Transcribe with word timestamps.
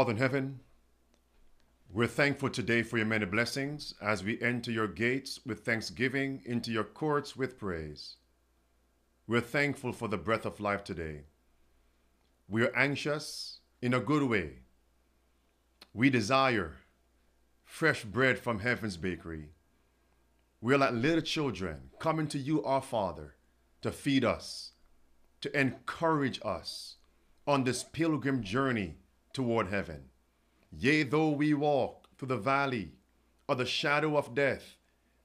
Father 0.00 0.12
in 0.12 0.16
heaven, 0.16 0.60
we're 1.92 2.06
thankful 2.06 2.48
today 2.48 2.82
for 2.82 2.96
your 2.96 3.04
many 3.04 3.26
blessings 3.26 3.92
as 4.00 4.24
we 4.24 4.40
enter 4.40 4.70
your 4.70 4.88
gates 4.88 5.40
with 5.44 5.62
thanksgiving, 5.62 6.40
into 6.46 6.72
your 6.72 6.84
courts 6.84 7.36
with 7.36 7.58
praise. 7.58 8.16
We're 9.26 9.42
thankful 9.42 9.92
for 9.92 10.08
the 10.08 10.16
breath 10.16 10.46
of 10.46 10.58
life 10.58 10.84
today. 10.84 11.24
We 12.48 12.62
are 12.62 12.74
anxious 12.74 13.58
in 13.82 13.92
a 13.92 14.00
good 14.00 14.22
way. 14.22 14.60
We 15.92 16.08
desire 16.08 16.76
fresh 17.62 18.02
bread 18.02 18.38
from 18.38 18.60
heaven's 18.60 18.96
bakery. 18.96 19.50
We 20.62 20.72
are 20.72 20.78
like 20.78 20.94
little 20.94 21.20
children 21.20 21.90
coming 21.98 22.28
to 22.28 22.38
you, 22.38 22.64
our 22.64 22.80
Father, 22.80 23.34
to 23.82 23.92
feed 23.92 24.24
us, 24.24 24.72
to 25.42 25.54
encourage 25.60 26.40
us 26.42 26.96
on 27.46 27.64
this 27.64 27.84
pilgrim 27.84 28.42
journey 28.42 28.94
toward 29.32 29.68
heaven. 29.68 30.04
Yea, 30.72 31.02
though 31.02 31.30
we 31.30 31.54
walk 31.54 32.08
through 32.16 32.28
the 32.28 32.36
valley 32.36 32.92
of 33.48 33.58
the 33.58 33.66
shadow 33.66 34.16
of 34.16 34.34
death, 34.34 34.76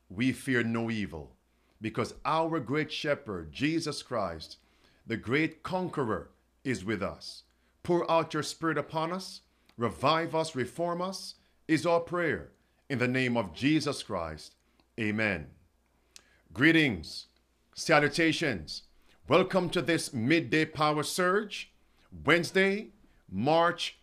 we 0.10 0.32
fear 0.32 0.64
no 0.64 0.90
evil, 0.90 1.36
because 1.82 2.14
our 2.26 2.60
great 2.60 2.92
shepherd, 2.92 3.52
Jesus 3.52 4.02
Christ, 4.02 4.58
the 5.06 5.18
great 5.18 5.64
conqueror, 5.64 6.32
is 6.64 6.84
with 6.84 7.04
us. 7.04 7.44
Pour 7.84 8.10
out 8.10 8.34
your 8.34 8.44
spirit 8.44 8.78
upon 8.78 9.12
us, 9.12 9.42
revive 9.78 10.34
us, 10.34 10.56
reform 10.56 11.02
us, 11.02 11.36
is 11.68 11.86
our 11.86 12.00
prayer. 12.00 12.52
In 12.90 13.00
the 13.00 13.08
name 13.08 13.36
of 13.38 13.54
Jesus 13.54 14.04
Christ, 14.04 14.56
amen. 15.00 15.48
Greetings, 16.54 17.28
salutations. 17.76 18.84
Welcome 19.28 19.70
to 19.72 19.82
this 19.82 20.14
midday 20.14 20.66
power 20.66 21.04
surge, 21.04 21.72
Wednesday, 22.26 22.90
March, 23.30 23.98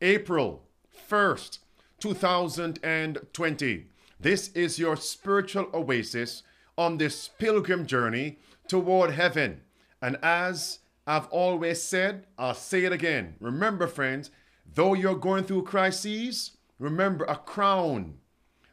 April 0.00 0.62
1st, 1.10 1.58
2020. 2.00 3.86
This 4.20 4.48
is 4.48 4.78
your 4.78 4.96
spiritual 4.96 5.68
oasis 5.74 6.42
on 6.78 6.98
this 6.98 7.28
pilgrim 7.38 7.86
journey 7.86 8.38
toward 8.68 9.10
heaven. 9.10 9.60
And 10.00 10.16
as 10.22 10.78
I've 11.06 11.26
always 11.28 11.82
said, 11.82 12.26
I'll 12.38 12.54
say 12.54 12.84
it 12.84 12.92
again. 12.92 13.34
Remember, 13.40 13.86
friends, 13.86 14.30
though 14.74 14.94
you're 14.94 15.16
going 15.16 15.44
through 15.44 15.64
crises, 15.64 16.52
remember 16.78 17.24
a 17.24 17.36
crown, 17.36 18.14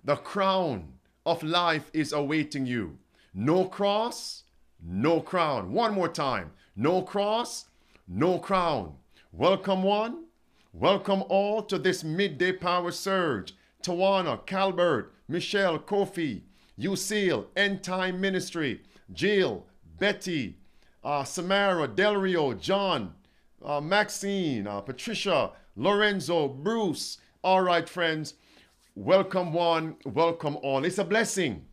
the 0.04 0.16
crown 0.16 0.94
of 1.26 1.44
life 1.44 1.90
is 1.94 2.12
awaiting 2.12 2.66
you. 2.66 2.98
No 3.34 3.66
cross, 3.66 4.44
no 4.82 5.22
crown. 5.22 5.72
One 5.72 5.94
more 5.94 6.10
time. 6.10 6.52
No 6.76 7.02
cross, 7.02 7.66
no 8.08 8.40
crown. 8.40 8.96
Welcome, 9.36 9.82
one. 9.82 10.26
Welcome 10.74 11.24
all 11.28 11.64
to 11.64 11.80
this 11.80 12.04
midday 12.04 12.52
power 12.52 12.92
surge. 12.92 13.56
Tawana, 13.82 14.46
Calbert, 14.46 15.12
Michelle, 15.28 15.80
Kofi, 15.80 16.44
Usil, 16.80 17.48
End 17.56 17.82
Time 17.82 18.22
Ministry, 18.22 18.84
Jill, 19.12 19.66
Betty, 19.98 20.60
uh, 21.04 21.24
Samara, 21.24 21.88
Del 21.88 22.16
Rio, 22.16 22.54
John, 22.54 23.16
uh, 23.66 23.82
Maxine, 23.82 24.68
uh, 24.68 24.82
Patricia, 24.82 25.50
Lorenzo, 25.76 26.48
Bruce. 26.48 27.18
All 27.44 27.62
right, 27.62 27.90
friends. 27.90 28.36
Welcome 28.94 29.52
one, 29.52 29.96
welcome 30.06 30.58
all. 30.58 30.86
It's 30.86 31.00
a 31.00 31.04
blessing 31.04 31.66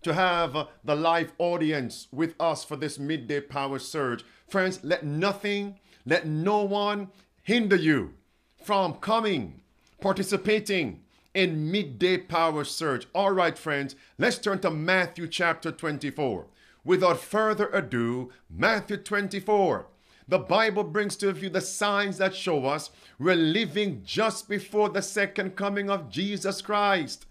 to 0.00 0.14
have 0.14 0.68
the 0.82 0.94
live 0.94 1.34
audience 1.36 2.08
with 2.10 2.34
us 2.40 2.64
for 2.64 2.76
this 2.76 2.98
midday 2.98 3.42
power 3.42 3.78
surge. 3.78 4.24
Friends, 4.48 4.80
let 4.82 5.04
nothing, 5.04 5.78
let 6.06 6.26
no 6.26 6.62
one 6.62 7.08
hinder 7.42 7.76
you 7.76 8.14
from 8.62 8.94
coming, 8.94 9.60
participating 10.00 11.02
in 11.34 11.70
midday 11.70 12.16
power 12.16 12.64
surge. 12.64 13.06
All 13.14 13.32
right, 13.32 13.58
friends, 13.58 13.94
let's 14.16 14.38
turn 14.38 14.60
to 14.60 14.70
Matthew 14.70 15.28
chapter 15.28 15.70
24. 15.70 16.46
Without 16.84 17.20
further 17.20 17.68
ado, 17.72 18.32
Matthew 18.48 18.96
24. 18.96 19.86
The 20.28 20.38
Bible 20.38 20.84
brings 20.84 21.16
to 21.16 21.32
view 21.32 21.50
the 21.50 21.60
signs 21.60 22.18
that 22.18 22.34
show 22.34 22.64
us 22.66 22.90
we're 23.18 23.36
living 23.36 24.02
just 24.04 24.48
before 24.48 24.88
the 24.88 25.02
second 25.02 25.56
coming 25.56 25.88
of 25.90 26.10
Jesus 26.10 26.62
Christ. 26.62 27.26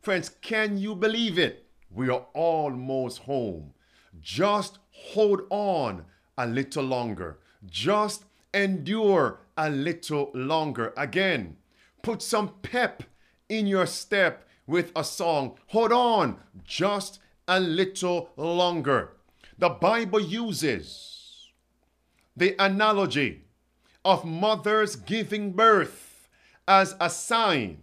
Friends, 0.00 0.30
can 0.40 0.78
you 0.78 0.94
believe 0.94 1.38
it? 1.38 1.66
We 1.90 2.08
are 2.08 2.26
almost 2.34 3.20
home. 3.20 3.72
Just 4.20 4.78
hold 4.90 5.42
on 5.50 6.04
a 6.38 6.46
little 6.46 6.84
longer. 6.84 7.38
Just 7.66 8.24
endure 8.54 9.40
a 9.56 9.70
little 9.70 10.30
longer. 10.34 10.92
Again, 10.96 11.56
put 12.02 12.22
some 12.22 12.54
pep 12.62 13.02
in 13.48 13.66
your 13.66 13.86
step 13.86 14.48
with 14.66 14.92
a 14.94 15.04
song. 15.04 15.58
Hold 15.68 15.92
on 15.92 16.38
just 16.64 17.20
a 17.46 17.58
little 17.58 18.30
longer. 18.36 19.16
The 19.58 19.70
Bible 19.70 20.20
uses 20.20 21.48
the 22.36 22.54
analogy 22.58 23.44
of 24.04 24.24
mothers 24.24 24.94
giving 24.94 25.52
birth 25.52 26.28
as 26.68 26.94
a 27.00 27.10
sign 27.10 27.78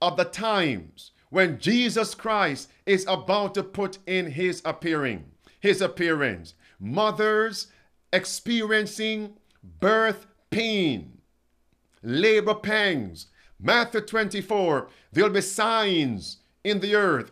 of 0.00 0.16
the 0.16 0.24
times 0.24 1.10
when 1.30 1.58
Jesus 1.58 2.14
Christ 2.14 2.70
is 2.86 3.04
about 3.08 3.54
to 3.54 3.62
put 3.62 3.98
in 4.06 4.30
his 4.30 4.62
appearing, 4.64 5.24
his 5.60 5.80
appearance. 5.80 6.54
Mothers 6.78 7.66
experiencing 8.12 9.34
birth 9.80 10.26
pain, 10.50 11.18
labor 12.02 12.54
pangs. 12.54 13.26
Matthew 13.58 14.02
24, 14.02 14.88
there'll 15.12 15.30
be 15.30 15.40
signs 15.40 16.38
in 16.62 16.80
the 16.80 16.94
earth, 16.94 17.30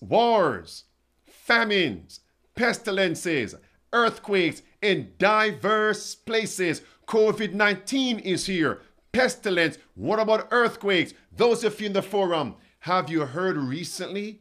wars, 0.00 0.84
famines, 1.24 2.20
pestilences, 2.54 3.54
earthquakes 3.92 4.62
in 4.80 5.12
diverse 5.18 6.14
places. 6.14 6.82
COVID 7.06 7.52
19 7.52 8.18
is 8.20 8.46
here. 8.46 8.80
Pestilence. 9.12 9.76
What 9.94 10.18
about 10.18 10.48
earthquakes? 10.50 11.12
Those 11.30 11.64
of 11.64 11.78
you 11.80 11.88
in 11.88 11.92
the 11.92 12.02
forum, 12.02 12.56
have 12.80 13.10
you 13.10 13.26
heard 13.26 13.56
recently 13.56 14.40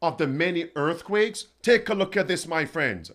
of 0.00 0.18
the 0.18 0.26
many 0.26 0.70
earthquakes? 0.76 1.46
Take 1.62 1.88
a 1.88 1.94
look 1.94 2.16
at 2.16 2.28
this, 2.28 2.46
my 2.46 2.64
friends. 2.64 3.10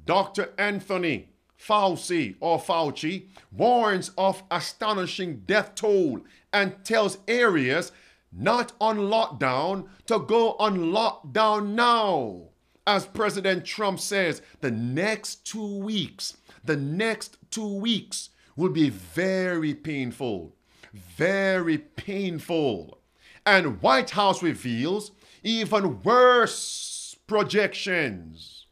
Dr. 0.05 0.53
Anthony 0.57 1.28
Fauci 1.59 2.37
or 2.41 2.59
Fauci 2.59 3.27
warns 3.51 4.11
of 4.17 4.43
astonishing 4.51 5.43
death 5.47 5.75
toll 5.75 6.21
and 6.53 6.85
tells 6.85 7.19
areas 7.27 7.93
not 8.33 8.73
on 8.81 8.99
lockdown 8.99 9.89
to 10.07 10.19
go 10.19 10.53
on 10.55 10.79
lockdown 10.93 11.75
now. 11.75 12.49
As 12.87 13.07
President 13.07 13.65
Trump 13.65 14.01
says, 14.01 14.41
the 14.61 14.71
next 14.71 15.45
two 15.45 15.79
weeks, 15.79 16.37
the 16.65 16.77
next 16.77 17.37
two 17.51 17.75
weeks 17.75 18.31
will 18.57 18.71
be 18.71 18.89
very 18.89 19.75
painful, 19.75 20.55
very 20.93 21.79
painful. 21.79 22.99
And 23.45 23.81
White 23.83 24.11
House 24.11 24.43
reveals 24.43 25.13
even 25.43 26.03
worse 26.03 27.17
projections. 27.27 28.67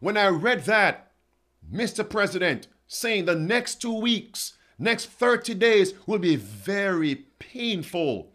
When 0.00 0.16
I 0.16 0.28
read 0.28 0.64
that, 0.64 1.09
Mr. 1.72 2.08
President, 2.08 2.66
saying 2.88 3.24
the 3.24 3.34
next 3.36 3.76
two 3.76 3.94
weeks, 3.94 4.54
next 4.78 5.06
30 5.06 5.54
days 5.54 5.94
will 6.06 6.18
be 6.18 6.36
very 6.36 7.14
painful. 7.38 8.32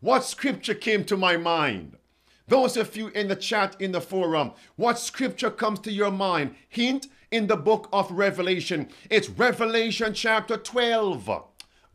What 0.00 0.24
scripture 0.24 0.74
came 0.74 1.04
to 1.04 1.16
my 1.16 1.38
mind? 1.38 1.96
Those 2.46 2.76
of 2.76 2.94
you 2.94 3.08
in 3.08 3.28
the 3.28 3.36
chat 3.36 3.74
in 3.80 3.92
the 3.92 4.02
forum, 4.02 4.52
what 4.76 4.98
scripture 4.98 5.50
comes 5.50 5.80
to 5.80 5.92
your 5.92 6.10
mind? 6.10 6.54
Hint 6.68 7.06
in 7.30 7.46
the 7.46 7.56
book 7.56 7.88
of 7.90 8.10
Revelation. 8.10 8.88
It's 9.08 9.30
Revelation 9.30 10.12
chapter 10.12 10.58
12. 10.58 11.44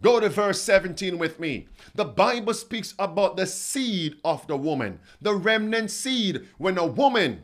Go 0.02 0.20
to 0.20 0.30
verse 0.30 0.62
17 0.62 1.20
with 1.20 1.40
me. 1.40 1.68
The 1.94 2.06
Bible 2.06 2.56
speaks 2.56 2.96
about 2.98 3.38
the 3.38 3.46
seed 3.46 4.16
of 4.26 4.48
the 4.48 4.58
woman, 4.58 5.00
the 5.22 5.36
remnant 5.36 5.92
seed. 5.92 6.48
When 6.58 6.80
a 6.80 6.86
woman 6.86 7.44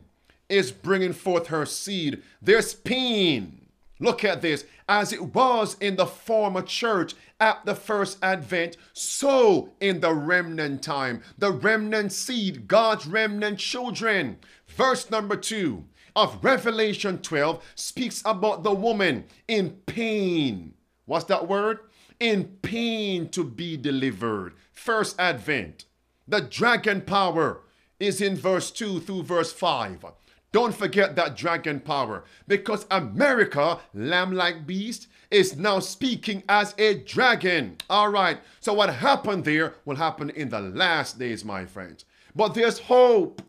is 0.49 0.71
bringing 0.71 1.13
forth 1.13 1.47
her 1.47 1.65
seed, 1.65 2.21
there's 2.41 2.73
pain. 2.73 3.65
Look 3.99 4.23
at 4.23 4.41
this. 4.41 4.65
As 4.87 5.13
it 5.13 5.33
was 5.33 5.77
in 5.79 5.95
the 5.95 6.05
former 6.05 6.61
church 6.61 7.13
at 7.39 7.65
the 7.65 7.75
first 7.75 8.17
advent, 8.21 8.77
so 8.93 9.69
in 9.79 9.99
the 9.99 10.13
remnant 10.13 10.83
time, 10.83 11.21
the 11.37 11.51
remnant 11.51 12.11
seed, 12.11 12.67
God's 12.67 13.07
remnant 13.07 13.57
children. 13.57 14.37
Verse 14.67 15.09
number 15.09 15.35
two 15.35 15.85
of 16.15 16.43
Revelation 16.43 17.19
12 17.19 17.63
speaks 17.75 18.21
about 18.25 18.63
the 18.63 18.73
woman 18.73 19.25
in 19.47 19.71
pain. 19.85 20.73
What's 21.05 21.25
that 21.25 21.47
word? 21.47 21.79
In 22.19 22.45
pain 22.61 23.29
to 23.29 23.43
be 23.43 23.77
delivered. 23.77 24.53
First 24.71 25.19
advent. 25.19 25.85
The 26.27 26.41
dragon 26.41 27.01
power 27.01 27.61
is 27.99 28.21
in 28.21 28.35
verse 28.35 28.71
2 28.71 29.01
through 29.01 29.23
verse 29.23 29.53
5. 29.53 30.05
Don't 30.55 30.73
forget 30.73 31.17
that 31.17 31.35
dragon 31.35 31.81
power 31.81 32.23
because 32.47 32.85
America, 32.89 33.77
lamb 33.93 34.31
like 34.31 34.65
beast, 34.65 35.07
is 35.29 35.57
now 35.57 35.79
speaking 35.79 36.43
as 36.47 36.73
a 36.77 36.99
dragon. 36.99 37.75
All 37.89 38.07
right. 38.07 38.39
So, 38.61 38.73
what 38.73 38.89
happened 38.89 39.43
there 39.43 39.73
will 39.83 39.97
happen 39.97 40.29
in 40.29 40.47
the 40.47 40.61
last 40.61 41.19
days, 41.19 41.43
my 41.43 41.65
friends. 41.65 42.05
But 42.33 42.53
there's 42.53 42.79
hope. 42.79 43.41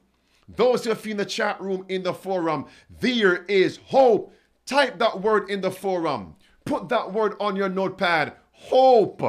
Those 0.48 0.84
of 0.88 1.06
you 1.06 1.12
in 1.12 1.18
the 1.18 1.24
chat 1.24 1.60
room, 1.60 1.84
in 1.88 2.02
the 2.02 2.12
forum, 2.12 2.66
there 2.98 3.44
is 3.44 3.78
hope. 3.84 4.34
Type 4.66 4.98
that 4.98 5.20
word 5.20 5.48
in 5.48 5.60
the 5.60 5.70
forum. 5.70 6.34
Put 6.64 6.88
that 6.88 7.12
word 7.12 7.36
on 7.38 7.54
your 7.54 7.68
notepad. 7.68 8.32
Hope. 8.50 9.22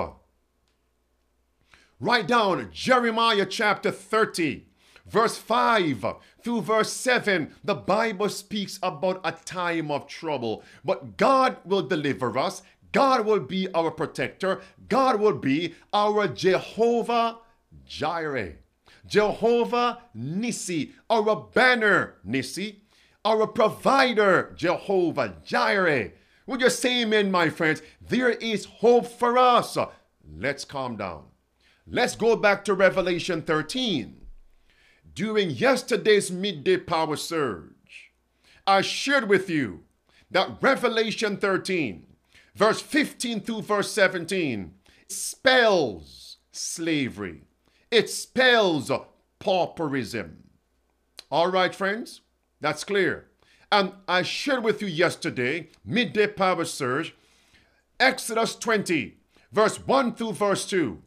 Write 2.00 2.28
down 2.28 2.70
Jeremiah 2.72 3.46
chapter 3.46 3.92
30 3.92 4.67
verse 5.10 5.38
5 5.38 6.06
through 6.44 6.62
verse 6.62 6.94
7, 6.94 7.54
the 7.64 7.76
Bible 7.76 8.30
speaks 8.30 8.80
about 8.84 9.22
a 9.24 9.32
time 9.32 9.92
of 9.92 10.08
trouble. 10.08 10.64
But 10.84 11.18
God 11.18 11.58
will 11.66 11.82
deliver 11.82 12.38
us. 12.38 12.62
God 12.92 13.26
will 13.26 13.40
be 13.40 13.68
our 13.74 13.92
protector. 13.92 14.62
God 14.88 15.20
will 15.20 15.34
be 15.34 15.76
our 15.94 16.28
Jehovah 16.28 17.40
Jireh. 17.86 18.54
Jehovah 19.06 20.00
Nissi, 20.16 20.92
our 21.10 21.36
banner 21.54 22.16
Nissi, 22.28 22.78
our 23.24 23.48
provider 23.48 24.54
Jehovah 24.56 25.36
Jireh. 25.44 26.12
Would 26.46 26.62
you 26.62 26.70
say 26.70 27.02
amen, 27.02 27.30
my 27.30 27.50
friends? 27.50 27.82
There 28.02 28.32
is 28.32 28.66
hope 28.66 29.08
for 29.08 29.38
us. 29.38 29.78
Let's 30.38 30.66
calm 30.66 30.96
down. 30.96 31.26
Let's 31.86 32.16
go 32.16 32.36
back 32.36 32.66
to 32.66 32.74
Revelation 32.74 33.42
13 33.42 34.27
during 35.18 35.50
yesterday's 35.50 36.30
midday 36.30 36.78
power 36.78 37.16
surge, 37.16 38.12
I 38.68 38.82
shared 38.82 39.28
with 39.28 39.50
you 39.50 39.80
that 40.30 40.62
Revelation 40.62 41.38
13, 41.38 42.06
verse 42.54 42.82
15 42.82 43.40
through 43.42 43.64
verse 43.64 43.92
17, 43.92 44.76
spells 45.08 46.38
slavery. 46.52 47.42
It 47.90 48.12
spells 48.12 48.92
pauperism. 49.40 50.44
All 51.32 51.48
right, 51.48 51.74
friends, 51.74 52.22
that's 52.62 52.84
clear. 52.84 53.26
And 53.72 53.94
I 54.08 54.22
shared 54.22 54.64
with 54.64 54.84
you 54.84 54.88
yesterday, 54.88 55.70
midday 55.84 56.28
power 56.28 56.64
surge, 56.64 57.16
Exodus 58.00 58.56
20, 58.56 59.18
verse 59.52 59.78
1 59.80 60.14
through 60.14 60.34
verse 60.34 60.68
2. 60.68 61.02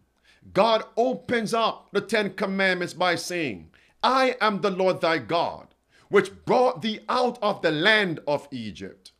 God 0.52 0.82
opens 0.96 1.54
up 1.54 1.90
the 1.92 2.00
Ten 2.00 2.34
Commandments 2.34 2.92
by 2.92 3.14
saying, 3.14 3.69
I 4.02 4.36
am 4.40 4.60
the 4.60 4.70
Lord 4.70 5.00
thy 5.00 5.18
God, 5.18 5.68
which 6.08 6.44
brought 6.44 6.82
thee 6.82 7.00
out 7.08 7.38
of 7.42 7.62
the 7.62 7.70
land 7.70 8.20
of 8.26 8.48
Egypt 8.50 9.12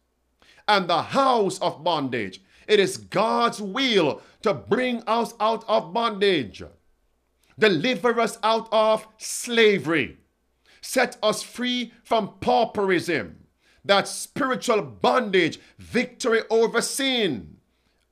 and 0.67 0.89
the 0.89 1.03
house 1.03 1.59
of 1.59 1.85
bondage. 1.85 2.43
It 2.67 2.81
is 2.81 2.97
God's 2.97 3.61
will 3.61 4.23
to 4.43 4.55
bring 4.55 5.03
us 5.07 5.35
out 5.41 5.65
of 5.69 5.93
bondage, 5.93 6.63
deliver 7.59 8.21
us 8.21 8.39
out 8.43 8.69
of 8.71 9.07
slavery, 9.19 10.19
set 10.81 11.17
us 11.23 11.43
free 11.43 11.93
from 12.05 12.35
pauperism, 12.41 13.47
that 13.85 14.09
spiritual 14.09 14.83
bondage, 14.83 15.59
victory 15.79 16.43
over 16.49 16.81
sin. 16.81 17.57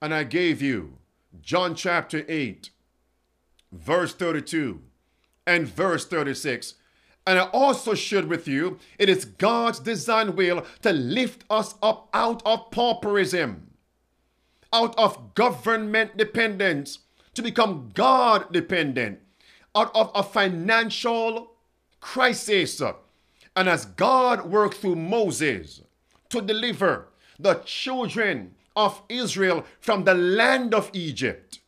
And 0.02 0.12
I 0.12 0.24
gave 0.24 0.60
you 0.60 0.98
John 1.40 1.74
chapter 1.74 2.24
8, 2.28 2.70
verse 3.72 4.14
32 4.14 4.82
and 5.48 5.66
verse 5.66 6.06
36. 6.06 6.74
And 7.26 7.38
I 7.38 7.46
also 7.48 7.94
shared 7.94 8.26
with 8.26 8.46
you, 8.46 8.78
it 8.98 9.08
is 9.08 9.24
God's 9.24 9.80
design 9.80 10.36
will 10.36 10.64
to 10.82 10.92
lift 10.92 11.44
us 11.50 11.74
up 11.82 12.08
out 12.12 12.42
of 12.44 12.70
pauperism, 12.70 13.70
out 14.72 14.96
of 14.98 15.34
government 15.34 16.16
dependence, 16.16 17.00
to 17.34 17.42
become 17.42 17.90
God 17.94 18.52
dependent, 18.52 19.20
out 19.74 19.90
of 19.94 20.10
a 20.14 20.22
financial 20.22 21.52
crisis. 22.00 22.80
And 23.56 23.68
as 23.68 23.86
God 23.86 24.46
worked 24.46 24.76
through 24.76 24.96
Moses 24.96 25.82
to 26.28 26.40
deliver 26.42 27.08
the 27.38 27.54
children 27.64 28.54
of 28.76 29.02
Israel 29.08 29.64
from 29.80 30.04
the 30.04 30.14
land 30.14 30.74
of 30.74 30.90
Egypt 30.92 31.60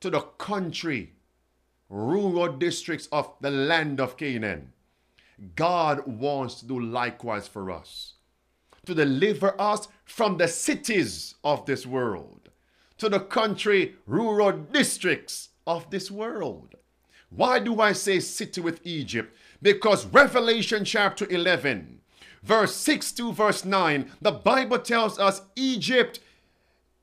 to 0.00 0.10
the 0.10 0.20
country 0.20 1.13
rural 1.88 2.52
districts 2.52 3.08
of 3.12 3.32
the 3.40 3.50
land 3.50 4.00
of 4.00 4.16
Canaan. 4.16 4.72
God 5.56 6.06
wants 6.06 6.56
to 6.60 6.66
do 6.66 6.80
likewise 6.80 7.48
for 7.48 7.70
us, 7.70 8.14
to 8.86 8.94
deliver 8.94 9.60
us 9.60 9.88
from 10.04 10.38
the 10.38 10.48
cities 10.48 11.34
of 11.42 11.66
this 11.66 11.86
world, 11.86 12.48
to 12.98 13.08
the 13.08 13.20
country 13.20 13.96
rural 14.06 14.52
districts 14.52 15.50
of 15.66 15.90
this 15.90 16.10
world. 16.10 16.74
Why 17.30 17.58
do 17.58 17.80
I 17.80 17.92
say 17.92 18.20
city 18.20 18.60
with 18.60 18.80
Egypt? 18.84 19.36
Because 19.60 20.06
Revelation 20.06 20.84
chapter 20.84 21.28
11, 21.28 22.00
verse 22.42 22.74
6 22.76 23.12
to 23.12 23.32
verse 23.32 23.64
9, 23.64 24.10
the 24.20 24.30
Bible 24.30 24.78
tells 24.78 25.18
us 25.18 25.42
Egypt 25.56 26.20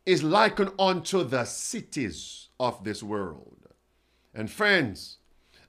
is 0.06 0.24
likened 0.24 0.72
unto 0.80 1.24
the 1.24 1.44
cities 1.44 2.48
of 2.60 2.84
this 2.84 3.04
world. 3.04 3.61
And 4.34 4.50
friends, 4.50 5.18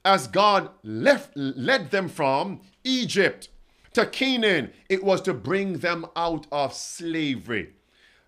as 0.04 0.26
God 0.26 0.70
left, 0.82 1.32
led 1.36 1.90
them 1.90 2.08
from 2.08 2.60
Egypt 2.84 3.48
to 3.94 4.06
Canaan, 4.06 4.72
it 4.88 5.04
was 5.04 5.20
to 5.22 5.34
bring 5.34 5.78
them 5.78 6.06
out 6.16 6.46
of 6.50 6.72
slavery, 6.72 7.74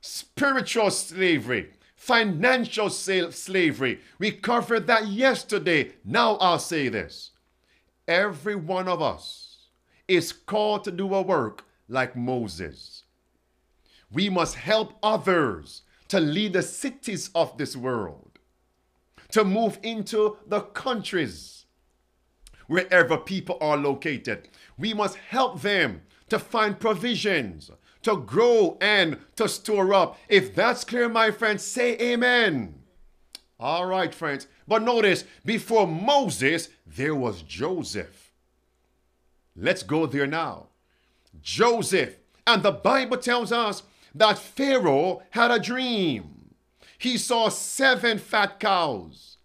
spiritual 0.00 0.90
slavery, 0.90 1.70
financial 1.96 2.90
slavery. 2.90 4.00
We 4.18 4.30
covered 4.30 4.86
that 4.88 5.08
yesterday. 5.08 5.92
Now 6.04 6.36
I'll 6.36 6.58
say 6.58 6.88
this 6.88 7.30
every 8.06 8.54
one 8.54 8.88
of 8.88 9.00
us 9.00 9.68
is 10.06 10.32
called 10.32 10.84
to 10.84 10.90
do 10.90 11.14
a 11.14 11.22
work 11.22 11.64
like 11.88 12.14
Moses. 12.14 13.04
We 14.10 14.28
must 14.28 14.56
help 14.56 14.98
others 15.02 15.82
to 16.08 16.20
lead 16.20 16.52
the 16.52 16.62
cities 16.62 17.30
of 17.34 17.56
this 17.56 17.74
world 17.74 18.23
to 19.34 19.44
move 19.44 19.80
into 19.82 20.36
the 20.46 20.60
countries 20.60 21.66
wherever 22.68 23.16
people 23.16 23.58
are 23.60 23.76
located. 23.76 24.48
We 24.78 24.94
must 24.94 25.16
help 25.16 25.60
them 25.60 26.02
to 26.28 26.38
find 26.38 26.78
provisions, 26.78 27.68
to 28.02 28.16
grow 28.16 28.78
and 28.80 29.18
to 29.34 29.48
store 29.48 29.92
up. 29.92 30.16
If 30.28 30.54
that's 30.54 30.84
clear, 30.84 31.08
my 31.08 31.32
friends, 31.32 31.64
say 31.64 31.98
amen. 31.98 32.76
All 33.58 33.86
right, 33.86 34.14
friends. 34.14 34.46
But 34.68 34.82
notice, 34.82 35.24
before 35.44 35.88
Moses, 35.88 36.68
there 36.86 37.16
was 37.16 37.42
Joseph. 37.42 38.30
Let's 39.56 39.82
go 39.82 40.06
there 40.06 40.28
now. 40.28 40.68
Joseph. 41.42 42.18
And 42.46 42.62
the 42.62 42.70
Bible 42.70 43.16
tells 43.16 43.50
us 43.50 43.82
that 44.14 44.38
Pharaoh 44.38 45.22
had 45.30 45.50
a 45.50 45.58
dream 45.58 46.33
he 46.98 47.18
saw 47.18 47.48
seven 47.48 48.18
fat 48.18 48.60
cows 48.60 49.38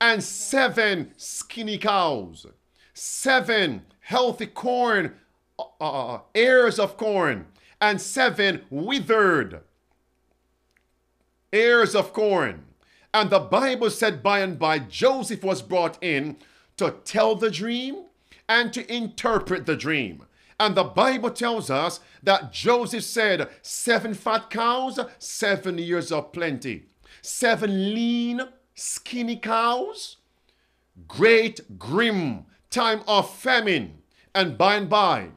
and 0.00 0.22
seven 0.22 1.12
skinny 1.16 1.78
cows, 1.78 2.46
seven 2.94 3.82
healthy 4.00 4.46
corn, 4.46 5.14
uh, 5.58 5.62
uh, 5.80 6.20
ears 6.34 6.78
of 6.78 6.96
corn, 6.96 7.46
and 7.80 8.00
seven 8.00 8.62
withered 8.70 9.60
ears 11.52 11.94
of 11.94 12.12
corn. 12.12 12.64
And 13.14 13.30
the 13.30 13.38
Bible 13.38 13.90
said 13.90 14.22
by 14.22 14.40
and 14.40 14.58
by 14.58 14.78
Joseph 14.78 15.44
was 15.44 15.62
brought 15.62 16.02
in 16.02 16.36
to 16.78 16.94
tell 17.04 17.34
the 17.36 17.50
dream 17.50 18.04
and 18.48 18.72
to 18.72 18.92
interpret 18.92 19.66
the 19.66 19.76
dream. 19.76 20.24
And 20.62 20.76
the 20.76 20.84
Bible 20.84 21.30
tells 21.30 21.70
us 21.70 21.98
that 22.22 22.52
Joseph 22.52 23.02
said, 23.02 23.48
Seven 23.62 24.14
fat 24.14 24.48
cows, 24.48 25.00
seven 25.18 25.76
years 25.76 26.12
of 26.12 26.30
plenty. 26.30 26.84
Seven 27.20 27.92
lean, 27.92 28.42
skinny 28.72 29.34
cows, 29.34 30.18
great, 31.08 31.80
grim 31.80 32.46
time 32.70 33.00
of 33.08 33.28
famine. 33.34 34.02
And 34.36 34.56
by 34.56 34.76
and 34.76 34.88
by, 34.88 35.30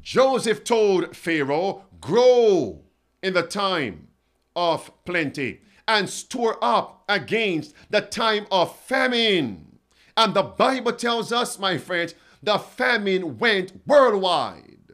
Joseph 0.00 0.62
told 0.62 1.16
Pharaoh, 1.16 1.86
Grow 2.00 2.82
in 3.24 3.34
the 3.34 3.42
time 3.42 4.06
of 4.54 4.92
plenty 5.04 5.62
and 5.88 6.08
store 6.08 6.58
up 6.62 7.02
against 7.08 7.74
the 7.90 8.02
time 8.02 8.46
of 8.52 8.78
famine. 8.78 9.78
And 10.16 10.32
the 10.32 10.44
Bible 10.44 10.92
tells 10.92 11.32
us, 11.32 11.58
my 11.58 11.76
friends, 11.76 12.14
the 12.44 12.58
famine 12.58 13.38
went 13.38 13.72
worldwide. 13.86 14.92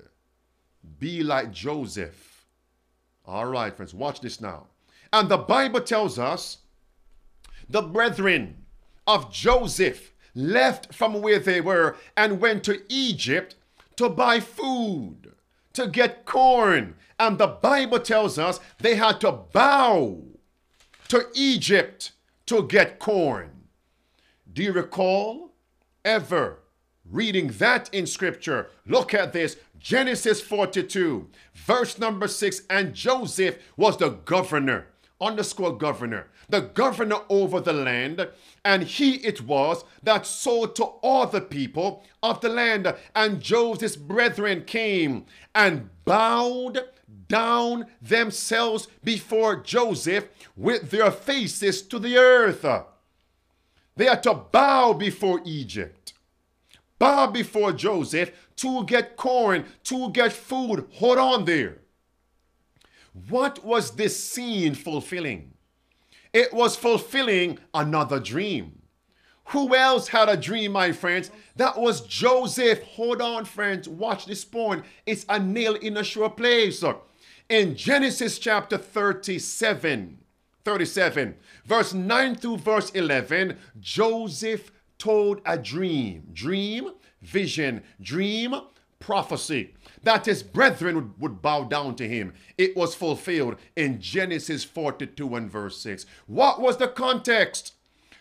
Be 0.98 1.22
like 1.22 1.52
Joseph. 1.52 2.46
All 3.26 3.46
right, 3.46 3.74
friends, 3.74 3.94
watch 3.94 4.20
this 4.20 4.40
now. 4.40 4.66
And 5.12 5.28
the 5.28 5.38
Bible 5.38 5.80
tells 5.80 6.18
us 6.18 6.58
the 7.68 7.82
brethren 7.82 8.64
of 9.06 9.32
Joseph 9.32 10.12
left 10.34 10.94
from 10.94 11.20
where 11.20 11.38
they 11.38 11.60
were 11.60 11.96
and 12.16 12.40
went 12.40 12.64
to 12.64 12.82
Egypt 12.88 13.56
to 13.96 14.08
buy 14.08 14.40
food, 14.40 15.32
to 15.72 15.86
get 15.86 16.24
corn. 16.24 16.94
And 17.18 17.38
the 17.38 17.46
Bible 17.46 18.00
tells 18.00 18.38
us 18.38 18.60
they 18.78 18.94
had 18.94 19.20
to 19.20 19.32
bow 19.32 20.22
to 21.08 21.26
Egypt 21.34 22.12
to 22.46 22.66
get 22.66 22.98
corn. 22.98 23.50
Do 24.52 24.62
you 24.62 24.72
recall 24.72 25.52
ever 26.04 26.60
reading 27.10 27.48
that 27.58 27.92
in 27.92 28.06
scripture? 28.06 28.70
Look 28.86 29.14
at 29.14 29.32
this 29.32 29.56
Genesis 29.78 30.40
42, 30.40 31.28
verse 31.54 31.98
number 31.98 32.28
6. 32.28 32.62
And 32.68 32.94
Joseph 32.94 33.58
was 33.76 33.96
the 33.96 34.10
governor, 34.10 34.86
underscore 35.20 35.76
governor, 35.76 36.28
the 36.48 36.60
governor 36.60 37.20
over 37.28 37.60
the 37.60 37.72
land. 37.72 38.28
And 38.64 38.82
he 38.82 39.14
it 39.16 39.42
was 39.42 39.84
that 40.02 40.26
sold 40.26 40.76
to 40.76 40.84
all 40.84 41.26
the 41.26 41.40
people 41.40 42.04
of 42.22 42.40
the 42.40 42.48
land. 42.48 42.94
And 43.14 43.40
Joseph's 43.40 43.96
brethren 43.96 44.64
came 44.64 45.24
and 45.54 45.90
bowed 46.04 46.80
down 47.28 47.86
themselves 48.02 48.88
before 49.02 49.56
Joseph 49.56 50.28
with 50.56 50.90
their 50.90 51.10
faces 51.10 51.80
to 51.82 51.98
the 51.98 52.18
earth. 52.18 52.66
They 53.96 54.06
had 54.06 54.22
to 54.24 54.34
bow 54.34 54.94
before 54.94 55.40
Egypt, 55.44 55.99
bow 57.00 57.26
before 57.26 57.72
Joseph 57.72 58.30
to 58.54 58.84
get 58.84 59.16
corn, 59.16 59.64
to 59.84 60.10
get 60.10 60.32
food. 60.32 60.86
Hold 60.92 61.18
on 61.18 61.44
there. 61.46 61.78
What 63.28 63.64
was 63.64 63.92
this 63.92 64.22
scene 64.22 64.74
fulfilling? 64.76 65.54
It 66.32 66.52
was 66.52 66.76
fulfilling 66.76 67.58
another 67.74 68.20
dream. 68.20 68.82
Who 69.46 69.74
else 69.74 70.08
had 70.08 70.28
a 70.28 70.36
dream, 70.36 70.72
my 70.72 70.92
friends? 70.92 71.32
That 71.56 71.76
was 71.76 72.02
Joseph. 72.02 72.82
Hold 72.82 73.20
on, 73.20 73.44
friends. 73.46 73.88
Watch 73.88 74.26
this 74.26 74.44
point. 74.44 74.84
It's 75.06 75.26
a 75.28 75.40
nail 75.40 75.74
in 75.74 75.96
a 75.96 76.04
sure 76.04 76.30
place. 76.30 76.84
In 77.48 77.74
Genesis 77.74 78.38
chapter 78.38 78.78
37, 78.78 80.18
37, 80.64 81.34
verse 81.64 81.92
9 81.92 82.34
through 82.36 82.58
verse 82.58 82.90
11, 82.90 83.56
Joseph 83.80 84.70
told 85.00 85.40
a 85.44 85.58
dream, 85.58 86.28
dream, 86.32 86.92
vision, 87.22 87.82
dream, 88.00 88.54
prophecy 89.00 89.74
that 90.02 90.26
his 90.26 90.42
brethren 90.42 90.94
would, 90.94 91.20
would, 91.20 91.42
bow 91.42 91.64
down 91.64 91.96
to 91.96 92.06
him. 92.06 92.32
It 92.56 92.76
was 92.76 92.94
fulfilled 92.94 93.56
in 93.74 94.00
Genesis 94.00 94.62
42 94.62 95.34
and 95.34 95.50
verse 95.50 95.78
6. 95.78 96.06
What 96.26 96.60
was 96.60 96.76
the 96.76 96.88
context 96.88 97.74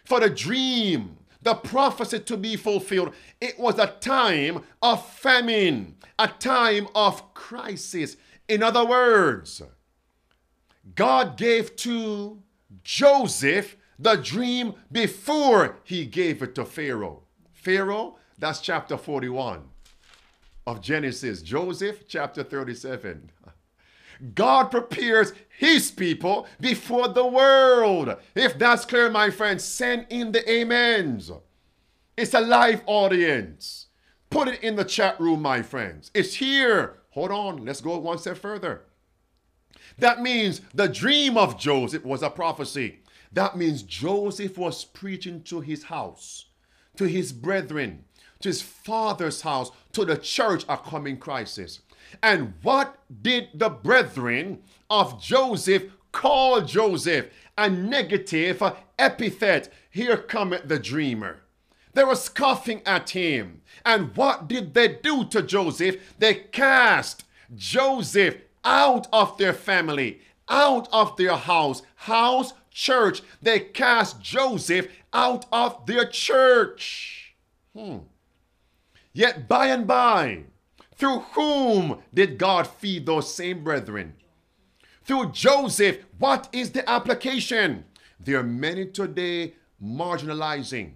for 0.04 0.20
the 0.20 0.30
dream, 0.30 1.18
the 1.42 1.54
prophecy 1.54 2.20
to 2.20 2.38
be 2.38 2.56
fulfilled? 2.56 3.14
It 3.40 3.60
was 3.60 3.78
a 3.78 3.88
time 4.00 4.64
of 4.82 5.06
famine, 5.08 5.98
a 6.18 6.28
time 6.28 6.88
of 6.96 7.34
crisis. 7.34 8.18
In 8.48 8.64
other 8.64 8.86
words, 8.86 9.62
God 10.96 11.38
gave 11.38 11.76
to 11.78 12.42
Joseph 12.84 13.76
the 14.00 14.16
dream 14.16 14.74
before 14.92 15.78
he 15.84 16.06
gave 16.06 16.42
it 16.42 16.56
to 16.56 16.66
Pharaoh. 16.66 17.24
Pharaoh, 17.52 18.18
that's 18.38 18.62
chapter 18.62 18.98
41 18.98 19.64
of 20.66 20.82
Genesis. 20.82 21.42
Joseph, 21.42 22.08
chapter 22.08 22.44
37. 22.44 23.32
God 24.34 24.66
prepares 24.66 25.34
his 25.58 25.92
people 25.92 26.48
before 26.60 27.10
the 27.10 27.26
world. 27.26 28.16
If 28.36 28.58
that's 28.58 28.86
clear, 28.86 29.10
my 29.10 29.30
friends, 29.30 29.64
send 29.64 30.08
in 30.10 30.32
the 30.32 30.62
amens. 30.62 31.32
It's 32.18 32.34
a 32.34 32.42
live 32.42 32.82
audience. 32.86 33.88
Put 34.30 34.48
it 34.48 34.64
in 34.64 34.76
the 34.76 34.84
chat 34.84 35.20
room, 35.20 35.42
my 35.42 35.62
friends. 35.62 36.12
It's 36.14 36.36
here. 36.36 37.00
Hold 37.12 37.32
on, 37.32 37.66
let's 37.66 37.82
go 37.82 37.98
one 37.98 38.18
step 38.18 38.38
further. 38.38 38.84
That 39.98 40.22
means 40.22 40.62
the 40.74 40.88
dream 40.88 41.38
of 41.38 41.58
Joseph 41.58 42.06
was 42.06 42.22
a 42.22 42.30
prophecy. 42.30 42.99
That 43.32 43.58
means 43.58 43.84
Joseph 43.84 44.58
was 44.58 44.86
preaching 44.86 45.44
to 45.44 45.62
his 45.62 45.84
house, 45.84 46.46
to 46.98 47.06
his 47.06 47.32
brethren, 47.32 48.06
to 48.42 48.50
his 48.50 48.62
father's 48.62 49.42
house, 49.42 49.72
to 49.94 50.06
the 50.06 50.18
church 50.18 50.66
a 50.68 50.78
coming 50.78 51.18
crisis. 51.18 51.82
And 52.24 52.54
what 52.64 52.98
did 53.22 53.50
the 53.54 53.70
brethren 53.70 54.64
of 54.90 55.22
Joseph 55.22 55.84
call 56.12 56.62
Joseph? 56.62 57.28
A 57.58 57.70
negative 57.70 58.64
epithet. 58.98 59.72
Here 59.92 60.18
cometh 60.18 60.68
the 60.68 60.80
dreamer. 60.80 61.42
They 61.94 62.04
were 62.04 62.16
scoffing 62.16 62.82
at 62.86 63.12
him. 63.12 63.62
And 63.86 64.16
what 64.16 64.48
did 64.48 64.74
they 64.74 64.88
do 64.88 65.26
to 65.26 65.42
Joseph? 65.42 65.98
They 66.18 66.36
cast 66.36 67.26
Joseph 67.56 68.38
out 68.64 69.08
of 69.12 69.38
their 69.38 69.54
family, 69.54 70.22
out 70.48 70.88
of 70.92 71.18
their 71.18 71.36
house, 71.36 71.82
house, 71.96 72.54
church. 72.72 73.22
They 73.42 73.60
cast 73.60 74.22
Joseph 74.22 74.88
out 75.14 75.46
of 75.52 75.86
their 75.86 76.06
church. 76.06 77.36
Hmm. 77.76 78.00
Yet 79.14 79.48
by 79.48 79.68
and 79.68 79.88
by, 79.88 80.44
through 80.96 81.20
whom 81.34 82.00
did 82.14 82.38
God 82.38 82.68
feed 82.68 83.06
those 83.06 83.34
same 83.34 83.64
brethren? 83.64 84.16
Through 85.04 85.32
Joseph. 85.32 86.00
What 86.18 86.50
is 86.52 86.72
the 86.72 86.88
application? 86.90 87.86
There 88.20 88.40
are 88.40 88.44
many 88.44 88.86
today 88.86 89.54
marginalizing, 89.82 90.92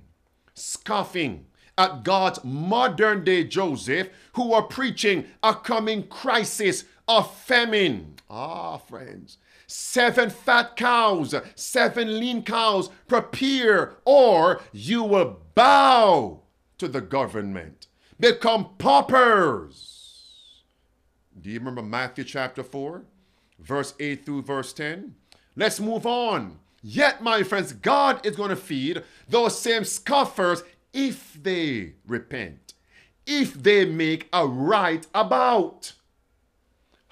scoffing 0.53 1.45
at 1.77 2.03
God's 2.03 2.43
modern 2.43 3.23
day 3.23 3.45
Joseph 3.45 4.09
who 4.33 4.53
are 4.53 4.63
preaching 4.63 5.25
a 5.41 5.55
coming 5.55 6.07
crisis 6.07 6.85
of 7.07 7.33
famine. 7.35 8.15
Ah, 8.29 8.77
friends. 8.77 9.37
Seven 9.67 10.29
fat 10.29 10.75
cows, 10.75 11.33
seven 11.55 12.19
lean 12.19 12.43
cows, 12.43 12.89
prepare, 13.07 13.95
or 14.05 14.61
you 14.71 15.03
will 15.03 15.39
bow 15.55 16.41
to 16.77 16.87
the 16.87 17.01
government, 17.01 17.87
become 18.19 18.69
paupers. 18.77 20.63
Do 21.39 21.49
you 21.49 21.59
remember 21.59 21.81
Matthew 21.81 22.23
chapter 22.23 22.63
4, 22.63 23.03
verse 23.59 23.93
8 23.99 24.25
through 24.25 24.43
verse 24.43 24.73
10? 24.73 25.15
Let's 25.55 25.79
move 25.79 26.05
on. 26.05 26.59
Yet, 26.81 27.23
my 27.23 27.43
friends, 27.43 27.71
God 27.73 28.25
is 28.25 28.35
going 28.35 28.49
to 28.49 28.55
feed 28.55 29.03
those 29.29 29.57
same 29.57 29.85
scoffers 29.85 30.63
if 30.93 31.37
they 31.41 31.93
repent, 32.05 32.73
if 33.25 33.53
they 33.53 33.85
make 33.85 34.27
a 34.33 34.45
right 34.45 35.07
about 35.13 35.93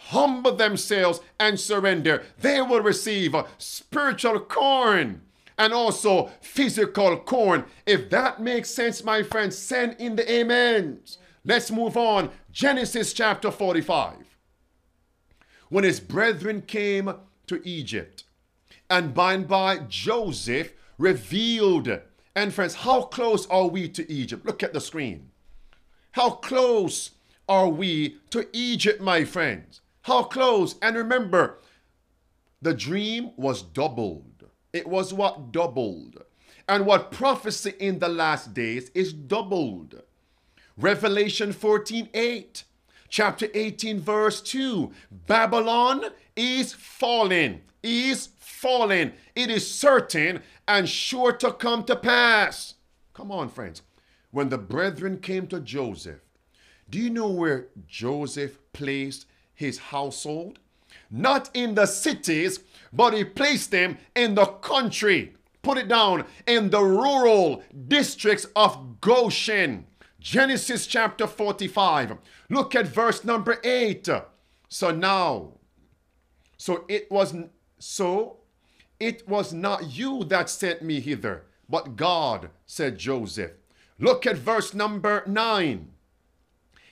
humble 0.08 0.56
themselves 0.56 1.22
and 1.40 1.60
surrender, 1.60 2.24
they 2.40 2.62
will 2.62 2.82
receive 2.82 3.36
spiritual 3.58 4.40
corn 4.40 5.22
and 5.58 5.74
also 5.74 6.32
physical 6.42 7.18
corn. 7.18 7.66
If 7.86 8.10
that 8.10 8.42
makes 8.42 8.70
sense, 8.70 9.04
my 9.04 9.24
friends, 9.24 9.58
send 9.58 9.96
in 10.00 10.16
the 10.16 10.42
amens. 10.42 11.18
Let's 11.46 11.72
move 11.72 11.98
on. 11.98 12.30
Genesis 12.52 13.14
chapter 13.14 13.52
45. 13.52 14.16
When 15.70 15.84
his 15.84 16.00
brethren 16.00 16.64
came 16.64 17.14
to 17.48 17.62
Egypt, 17.68 18.26
and 18.90 19.14
by 19.14 19.34
and 19.34 19.48
by 19.48 19.78
Joseph 19.78 20.74
revealed. 20.98 22.02
And 22.36 22.54
friends, 22.54 22.76
how 22.76 23.04
close 23.04 23.48
are 23.48 23.68
we 23.68 23.88
to 23.90 24.10
Egypt? 24.12 24.46
Look 24.46 24.62
at 24.64 24.74
the 24.74 24.82
screen. 24.82 25.30
How 26.12 26.32
close 26.32 27.12
are 27.48 27.70
we 27.70 28.18
to 28.32 28.48
Egypt, 28.52 29.02
my 29.02 29.24
friends? 29.24 29.82
How 30.04 30.24
close? 30.24 30.76
And 30.82 30.96
remember, 30.96 31.60
the 32.62 32.74
dream 32.74 33.32
was 33.38 33.62
doubled. 33.62 34.46
It 34.74 34.88
was 34.88 35.14
what 35.14 35.52
doubled. 35.52 36.24
And 36.68 36.86
what 36.86 37.12
prophecy 37.12 37.74
in 37.80 38.00
the 38.00 38.08
last 38.08 38.54
days 38.54 38.90
is 38.94 39.14
doubled. 39.14 40.02
Revelation 40.78 41.52
14 41.52 42.10
8, 42.14 42.64
chapter 43.10 43.48
18, 43.54 44.00
verse 44.00 44.42
2. 44.42 44.92
Babylon 45.28 46.06
is 46.36 46.74
falling, 46.74 47.62
is 47.84 48.30
falling. 48.40 49.12
It 49.36 49.50
is 49.50 49.70
certain 49.70 50.42
and 50.68 50.88
sure 50.88 51.34
to 51.34 51.52
come 51.52 51.84
to 51.86 51.96
pass. 51.96 52.76
Come 53.14 53.32
on, 53.32 53.50
friends. 53.50 53.82
When 54.32 54.50
the 54.50 54.58
brethren 54.58 55.20
came 55.20 55.48
to 55.48 55.60
Joseph, 55.60 56.22
do 56.90 56.98
you 56.98 57.10
know 57.10 57.28
where 57.28 57.68
Joseph 57.88 58.58
placed 58.72 59.26
his 59.62 59.78
household? 59.78 60.60
Not 61.10 61.50
in 61.54 61.76
the 61.76 61.86
cities, 61.86 62.60
but 62.92 63.14
he 63.14 63.24
placed 63.24 63.72
them 63.72 63.98
in 64.16 64.36
the 64.36 64.46
country. 64.46 65.34
Put 65.62 65.78
it 65.78 65.88
down 65.88 66.26
in 66.48 66.70
the 66.70 66.82
rural 66.82 67.64
districts 67.88 68.48
of 68.56 69.00
Goshen. 69.00 69.86
Genesis 70.20 70.88
chapter 70.88 71.28
45. 71.28 72.18
Look 72.50 72.76
at 72.76 72.88
verse 72.88 73.24
number 73.24 73.60
8. 73.64 74.10
So 74.68 74.92
now, 74.92 75.54
so 76.58 76.86
it 76.88 77.10
was 77.12 77.36
so 77.80 78.38
it 79.00 79.28
was 79.28 79.52
not 79.52 79.98
you 79.98 80.24
that 80.26 80.50
sent 80.50 80.82
me 80.82 81.00
hither, 81.00 81.46
but 81.68 81.96
God, 81.96 82.50
said 82.66 83.00
Joseph. 83.00 83.52
Look 83.98 84.28
at 84.28 84.38
verse 84.38 84.74
number 84.74 85.24
9. 85.26 85.92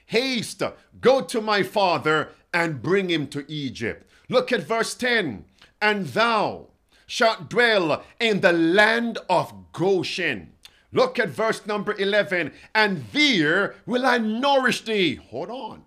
Haste, 0.07 0.63
go 0.99 1.21
to 1.21 1.39
my 1.39 1.61
father 1.61 2.29
and 2.53 2.81
bring 2.81 3.09
him 3.09 3.27
to 3.27 3.45
Egypt. 3.51 4.09
Look 4.29 4.51
at 4.51 4.63
verse 4.63 4.93
10. 4.93 5.45
And 5.81 6.07
thou 6.07 6.67
shalt 7.07 7.49
dwell 7.49 8.03
in 8.19 8.41
the 8.41 8.53
land 8.53 9.17
of 9.29 9.53
Goshen. 9.73 10.51
Look 10.91 11.19
at 11.19 11.29
verse 11.29 11.65
number 11.65 11.95
11. 11.97 12.51
And 12.73 13.05
there 13.11 13.75
will 13.85 14.05
I 14.05 14.17
nourish 14.17 14.81
thee. 14.81 15.15
Hold 15.15 15.49
on. 15.49 15.83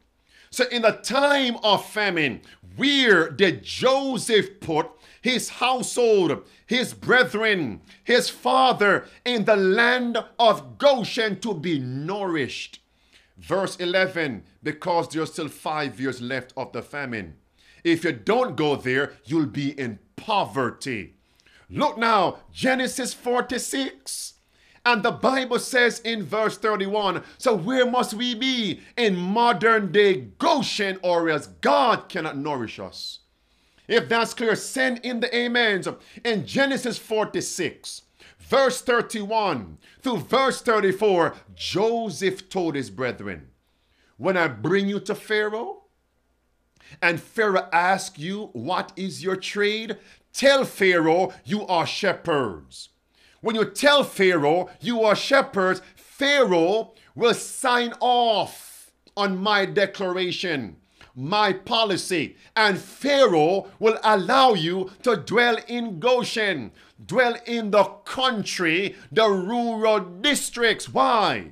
So, 0.50 0.64
in 0.68 0.82
the 0.82 0.92
time 0.92 1.56
of 1.62 1.86
famine, 1.86 2.42
where 2.76 3.30
did 3.30 3.64
Joseph 3.64 4.60
put 4.60 4.90
his 5.22 5.48
household, 5.48 6.44
his 6.66 6.92
brethren, 6.92 7.80
his 8.04 8.28
father 8.28 9.06
in 9.24 9.44
the 9.44 9.56
land 9.56 10.18
of 10.38 10.76
Goshen 10.78 11.40
to 11.40 11.54
be 11.54 11.78
nourished? 11.78 12.80
Verse 13.38 13.76
11, 13.76 14.44
because 14.62 15.08
there's 15.08 15.32
still 15.32 15.48
five 15.48 16.00
years 16.00 16.20
left 16.20 16.52
of 16.56 16.72
the 16.72 16.82
famine. 16.82 17.36
If 17.84 18.04
you 18.04 18.12
don't 18.12 18.56
go 18.56 18.76
there, 18.76 19.14
you'll 19.24 19.46
be 19.46 19.78
in 19.78 19.98
poverty. 20.16 21.14
Look 21.68 21.98
now, 21.98 22.38
Genesis 22.52 23.14
46. 23.14 24.34
And 24.84 25.02
the 25.02 25.12
Bible 25.12 25.58
says 25.58 26.00
in 26.00 26.24
verse 26.24 26.58
31 26.58 27.22
so 27.38 27.54
where 27.54 27.88
must 27.88 28.14
we 28.14 28.34
be? 28.34 28.80
In 28.96 29.16
modern 29.16 29.92
day 29.92 30.14
Goshen, 30.38 30.98
or 31.02 31.28
else 31.28 31.46
God 31.46 32.08
cannot 32.08 32.36
nourish 32.36 32.80
us. 32.80 33.20
If 33.86 34.08
that's 34.08 34.34
clear, 34.34 34.56
send 34.56 34.98
in 35.04 35.20
the 35.20 35.34
amens. 35.34 35.88
In 36.24 36.46
Genesis 36.46 36.98
46, 36.98 38.02
verse 38.38 38.80
31 38.80 39.78
through 40.00 40.18
verse 40.18 40.62
34, 40.62 41.34
Joseph 41.54 42.48
told 42.48 42.74
his 42.74 42.90
brethren, 42.90 43.48
When 44.16 44.36
I 44.36 44.48
bring 44.48 44.88
you 44.88 45.00
to 45.00 45.14
Pharaoh, 45.14 45.82
and 47.00 47.20
Pharaoh 47.20 47.68
asks 47.72 48.18
you, 48.18 48.50
What 48.52 48.92
is 48.96 49.22
your 49.22 49.36
trade? 49.36 49.96
Tell 50.32 50.64
Pharaoh 50.64 51.32
you 51.44 51.66
are 51.66 51.86
shepherds. 51.86 52.90
When 53.40 53.56
you 53.56 53.64
tell 53.64 54.04
Pharaoh 54.04 54.70
you 54.80 55.02
are 55.02 55.16
shepherds, 55.16 55.82
Pharaoh 55.94 56.92
will 57.14 57.34
sign 57.34 57.92
off 58.00 58.92
on 59.16 59.36
my 59.36 59.66
declaration, 59.66 60.76
my 61.14 61.52
policy, 61.52 62.36
and 62.56 62.78
Pharaoh 62.78 63.68
will 63.78 63.98
allow 64.02 64.54
you 64.54 64.90
to 65.02 65.16
dwell 65.16 65.58
in 65.68 65.98
Goshen, 65.98 66.72
dwell 67.04 67.36
in 67.46 67.70
the 67.70 67.84
country, 68.04 68.94
the 69.10 69.28
rural 69.28 70.00
districts. 70.00 70.88
Why? 70.88 71.50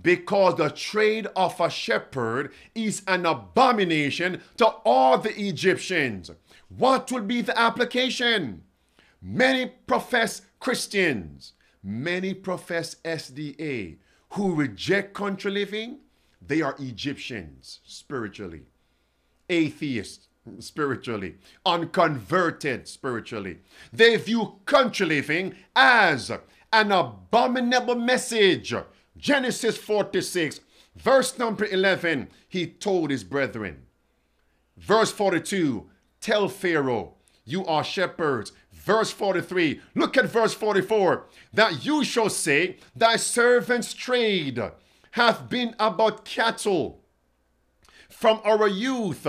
Because 0.00 0.56
the 0.56 0.70
trade 0.70 1.26
of 1.34 1.60
a 1.60 1.68
shepherd 1.68 2.52
is 2.74 3.02
an 3.06 3.26
abomination 3.26 4.40
to 4.56 4.66
all 4.84 5.18
the 5.18 5.38
Egyptians. 5.40 6.30
What 6.68 7.10
will 7.10 7.22
be 7.22 7.42
the 7.42 7.58
application? 7.58 8.62
Many 9.20 9.66
profess 9.66 10.42
Christians, 10.60 11.54
many 11.82 12.34
profess 12.34 12.96
SDA 13.04 13.96
who 14.30 14.54
reject 14.54 15.14
country 15.14 15.50
living, 15.50 15.98
they 16.40 16.62
are 16.62 16.76
Egyptians 16.78 17.80
spiritually, 17.84 18.62
atheists 19.48 20.28
spiritually, 20.60 21.36
unconverted 21.64 22.86
spiritually. 22.88 23.58
They 23.92 24.16
view 24.16 24.60
country 24.64 25.06
living 25.06 25.54
as 25.74 26.30
an 26.72 26.92
abominable 26.92 27.96
message. 27.96 28.74
Genesis 29.18 29.76
46, 29.76 30.60
verse 30.96 31.38
number 31.38 31.66
11, 31.66 32.28
he 32.48 32.66
told 32.66 33.10
his 33.10 33.24
brethren. 33.24 33.82
Verse 34.76 35.10
42, 35.10 35.86
tell 36.20 36.48
Pharaoh, 36.48 37.14
you 37.44 37.66
are 37.66 37.84
shepherds 37.84 38.52
verse 38.88 39.10
43. 39.10 39.82
Look 39.94 40.16
at 40.16 40.24
verse 40.24 40.54
44. 40.54 41.26
That 41.52 41.84
you 41.84 42.02
shall 42.04 42.30
say, 42.30 42.78
Thy 42.96 43.16
servant's 43.16 43.92
trade 43.92 44.58
hath 45.10 45.50
been 45.50 45.74
about 45.78 46.24
cattle 46.24 47.04
from 48.08 48.40
our 48.44 48.66
youth. 48.66 49.26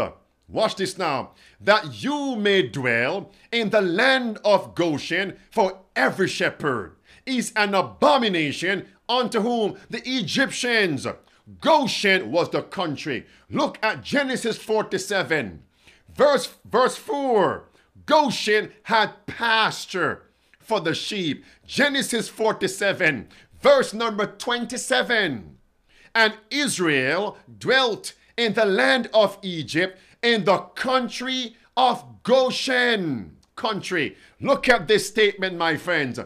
Watch 0.48 0.78
this 0.78 0.98
now. 0.98 1.32
That 1.60 2.02
you 2.02 2.38
may 2.38 2.70
dwell 2.70 3.32
in 3.52 3.70
the 3.70 3.82
land 3.82 4.40
of 4.46 4.76
Goshen, 4.76 5.36
for 5.52 5.80
every 5.94 6.30
shepherd 6.30 6.96
is 7.26 7.52
an 7.56 7.74
abomination 7.74 8.88
unto 9.08 9.42
whom 9.42 9.78
the 9.90 10.02
Egyptians. 10.08 11.08
Goshen 11.62 12.32
was 12.32 12.50
the 12.50 12.62
country. 12.62 13.26
Look 13.50 13.80
at 13.82 14.04
Genesis 14.04 14.58
47, 14.58 15.64
verse, 16.16 16.54
verse 16.66 16.96
4. 16.96 17.66
Goshen 18.06 18.72
had 18.84 19.26
pasture 19.26 20.24
for 20.60 20.80
the 20.80 20.94
sheep. 20.94 21.44
Genesis 21.66 22.30
47, 22.30 23.28
verse 23.62 23.94
number 23.94 24.26
27. 24.26 25.58
And 26.14 26.34
Israel 26.50 27.38
dwelt 27.58 28.14
in 28.38 28.54
the 28.54 28.66
land 28.66 29.10
of 29.14 29.38
Egypt 29.42 30.00
in 30.22 30.46
the 30.46 30.58
country 30.58 31.56
of 31.76 32.24
Goshen. 32.24 33.38
Country. 33.56 34.16
Look 34.40 34.70
at 34.70 34.88
this 34.88 35.08
statement, 35.08 35.58
my 35.58 35.76
friends. 35.76 36.20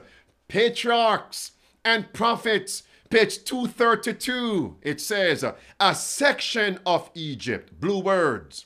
Patriarchs 0.47 1.51
and 1.83 2.11
prophets, 2.13 2.83
page 3.09 3.43
232. 3.43 4.77
It 4.81 5.01
says, 5.01 5.43
a 5.79 5.95
section 5.95 6.79
of 6.85 7.09
Egypt, 7.13 7.79
blue 7.79 7.99
words. 7.99 8.65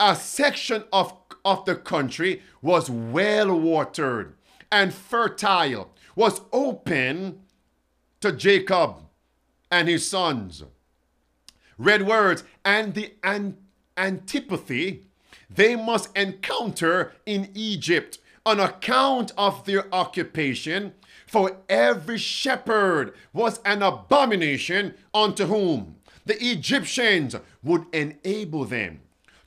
A 0.00 0.16
section 0.16 0.84
of 0.92 1.14
of 1.44 1.64
the 1.66 1.76
country 1.76 2.42
was 2.62 2.88
well 2.88 3.58
watered 3.58 4.34
and 4.72 4.92
fertile, 4.92 5.90
was 6.16 6.40
open 6.52 7.40
to 8.20 8.32
Jacob 8.32 8.96
and 9.70 9.88
his 9.88 10.08
sons. 10.08 10.64
Red 11.76 12.06
words 12.06 12.44
and 12.64 12.94
the 12.94 13.12
an- 13.22 13.58
antipathy 13.96 15.06
they 15.50 15.76
must 15.76 16.16
encounter 16.16 17.12
in 17.26 17.50
Egypt 17.54 18.18
on 18.46 18.60
account 18.60 19.32
of 19.38 19.64
their 19.64 19.92
occupation, 19.92 20.92
for 21.26 21.58
every 21.68 22.18
shepherd 22.18 23.14
was 23.32 23.60
an 23.64 23.82
abomination 23.82 24.94
unto 25.12 25.46
whom 25.46 25.96
the 26.26 26.42
Egyptians 26.44 27.36
would 27.62 27.84
enable 27.92 28.64
them 28.64 29.00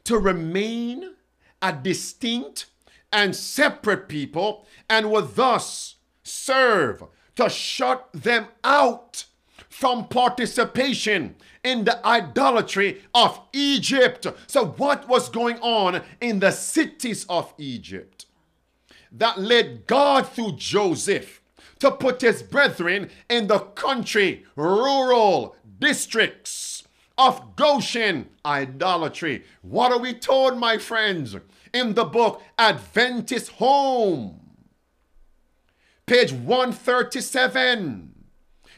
to 0.03 0.17
remain 0.17 1.13
a 1.61 1.73
distinct 1.73 2.65
and 3.11 3.35
separate 3.35 4.07
people 4.07 4.65
and 4.89 5.11
would 5.11 5.35
thus 5.35 5.95
serve 6.23 7.03
to 7.35 7.49
shut 7.49 8.09
them 8.13 8.47
out 8.63 9.25
from 9.69 10.07
participation 10.07 11.35
in 11.63 11.83
the 11.83 12.05
idolatry 12.05 13.01
of 13.13 13.39
Egypt. 13.53 14.25
So, 14.47 14.65
what 14.65 15.07
was 15.07 15.29
going 15.29 15.59
on 15.59 16.01
in 16.19 16.39
the 16.39 16.51
cities 16.51 17.25
of 17.29 17.53
Egypt 17.57 18.16
that 19.11 19.39
led 19.39 19.87
God 19.87 20.27
through 20.29 20.53
Joseph 20.57 21.41
to 21.79 21.91
put 21.91 22.21
his 22.21 22.43
brethren 22.43 23.09
in 23.29 23.47
the 23.47 23.59
country, 23.59 24.45
rural 24.55 25.55
districts? 25.79 26.77
of 27.17 27.55
Goshen 27.55 28.29
idolatry. 28.45 29.43
What 29.61 29.91
are 29.91 29.99
we 29.99 30.13
told, 30.13 30.57
my 30.57 30.77
friends, 30.77 31.35
in 31.73 31.93
the 31.95 32.05
book 32.05 32.41
Adventist 32.57 33.51
Home? 33.53 34.39
Page 36.05 36.31
137. 36.31 38.13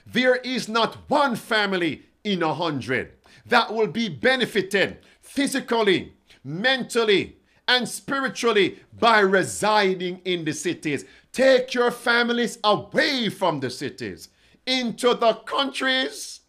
There 0.05 0.37
is 0.37 0.67
not 0.67 1.09
one 1.09 1.35
family 1.35 2.03
in 2.23 2.41
a 2.41 2.53
hundred 2.53 3.13
that 3.45 3.73
will 3.73 3.87
be 3.87 4.09
benefited 4.09 4.99
physically, 5.21 6.13
mentally, 6.43 7.37
and 7.69 7.87
spiritually 7.87 8.79
by 8.99 9.19
residing 9.19 10.19
in 10.25 10.43
the 10.43 10.51
cities. 10.51 11.05
Take 11.31 11.73
your 11.75 11.91
families 11.91 12.57
away 12.63 13.29
from 13.29 13.59
the 13.59 13.69
cities 13.69 14.29
into 14.65 15.13
the 15.13 15.35
countries. 15.45 16.41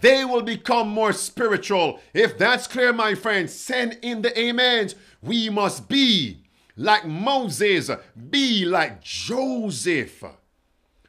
They 0.00 0.24
will 0.24 0.42
become 0.42 0.88
more 0.88 1.12
spiritual. 1.12 2.00
If 2.14 2.38
that's 2.38 2.68
clear, 2.68 2.92
my 2.92 3.14
friends, 3.16 3.52
send 3.52 3.98
in 4.00 4.22
the 4.22 4.48
amens. 4.48 4.94
We 5.20 5.50
must 5.50 5.88
be 5.88 6.44
like 6.76 7.04
Moses, 7.06 7.90
be 8.30 8.64
like 8.64 9.02
Joseph. 9.02 10.22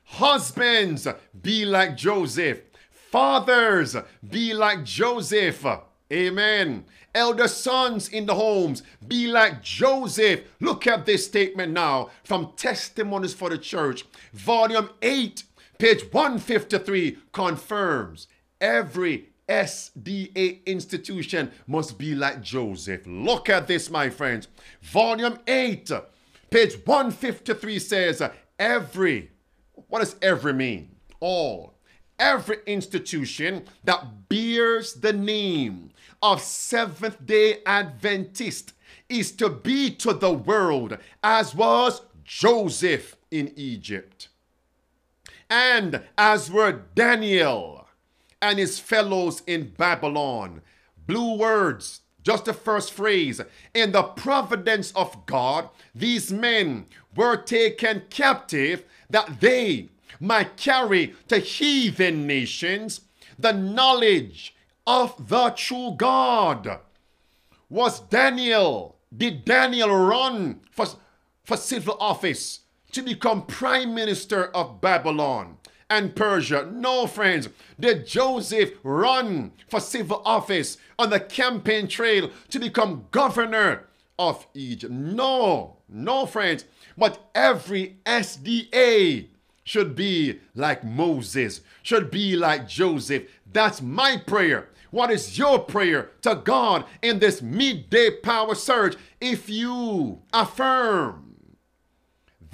Husbands, 0.06 1.08
be 1.40 1.66
like 1.66 1.98
Joseph. 1.98 2.62
Fathers, 3.12 3.96
be 4.28 4.54
like 4.54 4.84
Joseph. 4.84 5.66
Amen. 6.12 6.86
Elder 7.16 7.48
sons 7.48 8.10
in 8.10 8.26
the 8.26 8.36
homes, 8.36 8.84
be 9.08 9.28
like 9.28 9.64
Joseph. 9.64 10.42
Look 10.60 10.86
at 10.86 11.06
this 11.06 11.26
statement 11.26 11.72
now 11.72 12.10
from 12.26 12.52
Testimonies 12.58 13.34
for 13.34 13.50
the 13.50 13.58
Church, 13.58 14.04
volume 14.34 14.90
8, 15.02 15.44
page 15.80 16.04
153 16.12 17.18
confirms 17.32 18.28
every 18.60 19.30
SDA 19.48 20.66
institution 20.66 21.52
must 21.68 21.98
be 21.98 22.16
like 22.16 22.42
Joseph. 22.42 23.04
Look 23.06 23.50
at 23.50 23.68
this, 23.68 23.90
my 23.90 24.10
friends. 24.10 24.50
Volume 24.82 25.40
8, 25.48 25.92
page 26.50 26.76
153 26.86 27.80
says, 27.80 28.22
Every, 28.60 29.32
what 29.88 30.00
does 30.00 30.16
every 30.22 30.54
mean? 30.54 30.96
All. 31.20 31.75
Every 32.18 32.58
institution 32.66 33.66
that 33.84 34.30
bears 34.30 34.94
the 34.94 35.14
name 35.14 35.92
of 36.22 36.42
Seventh 36.42 37.26
day 37.26 37.60
Adventist 37.66 38.74
is 39.10 39.32
to 39.34 39.50
be 39.50 39.92
to 39.92 40.14
the 40.14 40.32
world 40.32 40.98
as 41.24 41.54
was 41.54 42.02
Joseph 42.24 43.18
in 43.32 43.52
Egypt. 43.56 44.30
And 45.50 46.02
as 46.18 46.50
were 46.50 46.82
Daniel 46.96 47.88
and 48.42 48.60
his 48.60 48.80
fellows 48.80 49.44
in 49.46 49.74
Babylon. 49.78 50.62
Blue 51.08 51.38
words, 51.38 52.02
just 52.24 52.46
the 52.46 52.54
first 52.54 52.94
phrase. 52.94 53.42
In 53.74 53.92
the 53.92 54.04
providence 54.04 54.92
of 54.94 55.26
God, 55.26 55.70
these 55.94 56.32
men 56.32 56.86
were 57.16 57.38
taken 57.38 58.04
captive 58.10 58.86
that 59.10 59.40
they 59.40 59.90
might 60.20 60.58
carry 60.58 61.14
to 61.28 61.40
heathen 61.40 62.28
nations 62.28 63.02
the 63.38 63.52
knowledge 63.52 64.56
of 64.88 65.30
the 65.30 65.50
true 65.52 65.94
God. 65.98 66.80
Was 67.70 68.00
Daniel, 68.00 68.98
did 69.16 69.46
Daniel 69.46 69.90
run 69.90 70.62
for, 70.72 70.86
for 71.44 71.58
civil 71.58 71.98
office 72.00 72.62
to 72.92 73.02
become 73.02 73.46
prime 73.46 73.94
minister 73.94 74.46
of 74.46 74.82
Babylon? 74.82 75.58
and 75.90 76.16
Persia. 76.16 76.68
No, 76.72 77.08
friends. 77.08 77.50
Did 77.80 78.08
Joseph 78.08 78.72
run 78.84 79.52
for 79.68 79.80
civil 79.80 80.22
office 80.26 80.78
on 80.98 81.10
the 81.10 81.20
campaign 81.20 81.88
trail 81.88 82.32
to 82.50 82.60
become 82.60 83.08
governor 83.12 83.86
of 84.18 84.48
Egypt? 84.54 84.92
No, 84.92 85.78
no, 85.88 86.26
friends. 86.26 86.66
But 86.98 87.30
every 87.36 87.98
SDA 88.06 89.28
should 89.66 89.96
be 89.96 90.40
like 90.54 90.86
Moses, 90.86 91.60
should 91.84 92.10
be 92.10 92.38
like 92.38 92.70
Joseph. 92.70 93.24
That's 93.52 93.82
my 93.82 94.16
prayer. 94.16 94.70
What 94.92 95.12
is 95.12 95.38
your 95.38 95.60
prayer 95.60 96.12
to 96.22 96.36
God 96.36 96.86
in 97.02 97.20
this 97.20 97.42
midday 97.42 98.12
power 98.12 98.56
surge 98.56 98.96
if 99.20 99.50
you 99.50 100.22
affirm 100.32 101.26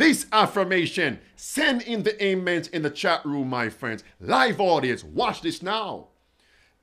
this 0.02 0.26
affirmation. 0.32 1.20
Send 1.36 1.84
in 1.84 2.02
the 2.02 2.16
amens 2.20 2.68
in 2.70 2.82
the 2.82 2.90
chat 2.90 3.24
room, 3.24 3.50
my 3.50 3.70
friends. 3.70 4.04
Live 4.20 4.60
audience, 4.60 5.04
watch 5.04 5.42
this 5.42 5.62
now. 5.62 6.08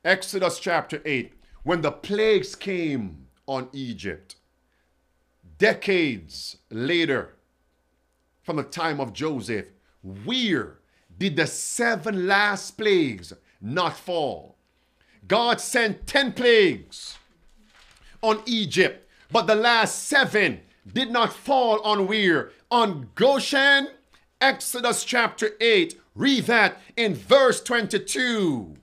Exodus 0.05 0.57
chapter 0.57 1.01
8. 1.03 1.33
When 1.63 1.81
the 1.81 1.91
plagues 1.91 2.55
came 2.55 3.27
on 3.45 3.67
Egypt, 3.73 4.37
decades 5.57 6.59
later, 6.69 7.35
from 8.41 8.55
the 8.55 8.63
time 8.63 9.01
of 9.01 9.11
Joseph, 9.11 9.65
where 10.01 10.79
did 11.17 11.35
the 11.35 11.47
seven 11.47 12.27
last 12.27 12.71
plagues 12.71 13.33
not 13.61 13.97
fall? 13.97 14.55
God 15.27 15.59
sent 15.59 16.07
10 16.07 16.33
plagues 16.33 17.17
on 18.21 18.41
Egypt, 18.45 19.07
but 19.31 19.47
the 19.47 19.55
last 19.55 20.07
seven 20.07 20.61
did 20.91 21.11
not 21.11 21.33
fall 21.33 21.81
on 21.81 22.07
where? 22.07 22.51
On 22.71 23.09
Goshen. 23.15 23.89
Exodus 24.41 25.03
chapter 25.03 25.51
8. 25.59 25.99
Read 26.15 26.45
that 26.45 26.77
in 26.95 27.13
verse 27.13 27.61
22. 27.61 28.75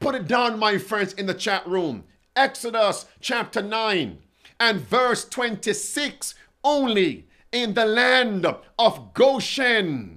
Put 0.00 0.14
it 0.14 0.26
down, 0.26 0.58
my 0.58 0.78
friends, 0.78 1.12
in 1.14 1.26
the 1.26 1.34
chat 1.34 1.66
room. 1.66 2.04
Exodus 2.34 3.06
chapter 3.20 3.62
9 3.62 4.18
and 4.58 4.80
verse 4.80 5.26
26 5.26 6.34
only 6.64 7.26
in 7.52 7.74
the 7.74 7.86
land 7.86 8.46
of 8.78 9.14
Goshen, 9.14 10.15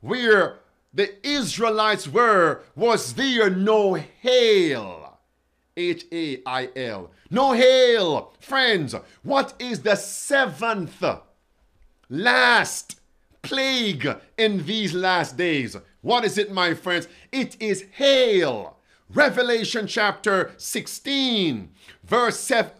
where 0.00 0.58
the 0.92 1.14
Israelites 1.26 2.08
were, 2.08 2.62
was 2.74 3.14
there 3.14 3.50
no 3.50 3.94
hail. 3.94 5.18
H 5.76 6.06
A 6.10 6.40
I 6.46 6.70
L. 6.74 7.10
No 7.30 7.52
hail. 7.52 8.32
Friends, 8.40 8.94
what 9.22 9.52
is 9.58 9.82
the 9.82 9.94
seventh 9.94 11.04
last 12.08 12.98
plague 13.42 14.08
in 14.38 14.64
these 14.64 14.94
last 14.94 15.36
days? 15.36 15.76
What 16.00 16.24
is 16.24 16.38
it, 16.38 16.50
my 16.50 16.72
friends? 16.72 17.08
It 17.30 17.60
is 17.60 17.84
hail. 17.92 18.76
Revelation 19.12 19.86
chapter 19.86 20.52
16, 20.56 21.70
verse 22.04 22.40
7 22.40 22.72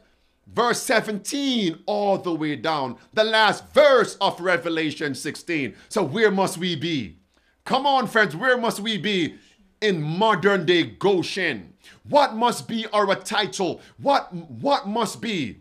verse 0.46 0.80
17 0.82 1.82
all 1.86 2.18
the 2.18 2.34
way 2.34 2.56
down, 2.56 2.96
the 3.12 3.24
last 3.24 3.72
verse 3.72 4.16
of 4.20 4.40
Revelation 4.40 5.14
16. 5.14 5.74
So, 5.88 6.02
where 6.02 6.30
must 6.30 6.58
we 6.58 6.76
be? 6.76 7.18
Come 7.64 7.86
on, 7.86 8.06
friends, 8.06 8.36
where 8.36 8.56
must 8.56 8.80
we 8.80 8.98
be? 8.98 9.36
In 9.80 10.00
modern 10.00 10.64
day 10.64 10.84
Goshen. 10.84 11.74
What 12.08 12.34
must 12.34 12.66
be 12.66 12.86
our 12.92 13.14
title? 13.14 13.80
What, 13.98 14.32
what 14.32 14.86
must 14.86 15.20
be 15.20 15.60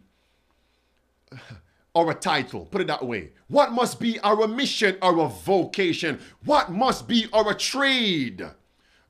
our 1.96 2.14
title? 2.14 2.66
Put 2.66 2.82
it 2.82 2.88
that 2.88 3.06
way. 3.06 3.32
What 3.48 3.72
must 3.72 4.00
be 4.00 4.20
our 4.22 4.48
mission, 4.48 4.98
our 5.02 5.28
vocation? 5.28 6.20
What 6.46 6.72
must 6.72 7.08
be 7.08 7.28
our 7.34 7.54
trade? 7.54 8.46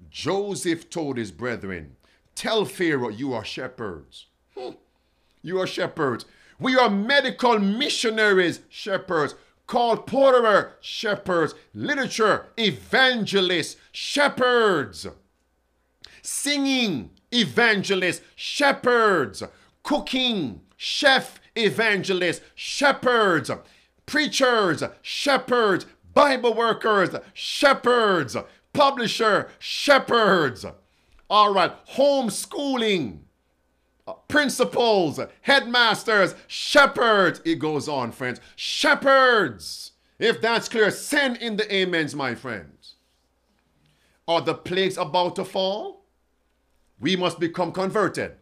Joseph 0.09 0.89
told 0.89 1.17
his 1.17 1.31
brethren, 1.31 1.97
Tell 2.35 2.65
Pharaoh 2.65 3.09
you 3.09 3.33
are 3.33 3.45
shepherds. 3.45 4.27
Hmm. 4.57 4.71
You 5.45 5.59
are 5.61 5.67
shepherds. 5.67 6.25
We 6.59 6.75
are 6.75 6.89
medical 6.89 7.59
missionaries, 7.59 8.61
shepherds. 8.67 9.35
Colporteur, 9.67 10.71
shepherds. 10.81 11.53
Literature, 11.75 12.47
evangelists, 12.57 13.75
shepherds. 13.91 15.05
Singing, 16.23 17.11
evangelists, 17.31 18.21
shepherds, 18.35 19.43
cooking, 19.83 20.61
chef 20.77 21.39
evangelists, 21.55 22.41
shepherds, 22.55 23.51
preachers, 24.07 24.81
shepherds, 25.03 25.85
Bible 26.15 26.55
workers, 26.55 27.11
shepherds, 27.35 28.35
publisher, 28.73 29.51
shepherds. 29.59 30.65
All 31.29 31.53
right, 31.53 31.71
homeschooling, 31.89 33.19
principals, 34.27 35.19
headmasters, 35.41 36.35
shepherds. 36.47 37.41
It 37.45 37.59
goes 37.59 37.87
on, 37.87 38.11
friends. 38.11 38.39
Shepherds. 38.55 39.91
If 40.19 40.41
that's 40.41 40.69
clear, 40.69 40.91
send 40.91 41.37
in 41.37 41.57
the 41.57 41.83
amens, 41.83 42.15
my 42.15 42.35
friends. 42.35 42.95
Are 44.27 44.41
the 44.41 44.55
plagues 44.55 44.97
about 44.97 45.35
to 45.35 45.45
fall? 45.45 46.05
we 46.99 47.15
must 47.15 47.39
become 47.39 47.71
converted. 47.71 48.33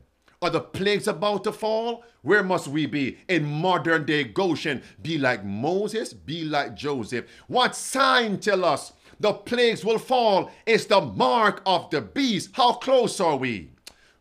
Are 0.41 0.49
the 0.49 0.61
plagues 0.61 1.07
about 1.07 1.43
to 1.45 1.51
fall? 1.51 2.03
Where 2.21 2.43
must 2.43 2.67
we 2.67 2.85
be? 2.85 3.17
In 3.27 3.45
modern 3.45 4.05
day 4.05 4.23
Goshen. 4.25 4.83
Be 5.01 5.17
like 5.17 5.43
Moses, 5.43 6.13
be 6.13 6.43
like 6.43 6.75
Joseph. 6.75 7.25
What 7.47 7.75
sign 7.75 8.39
tell 8.39 8.65
us 8.65 8.93
the 9.19 9.33
plagues 9.33 9.85
will 9.85 9.99
fall? 9.99 10.51
It's 10.65 10.85
the 10.85 11.01
mark 11.01 11.61
of 11.65 11.89
the 11.89 12.01
beast. 12.01 12.51
How 12.53 12.73
close 12.73 13.19
are 13.19 13.37
we? 13.37 13.72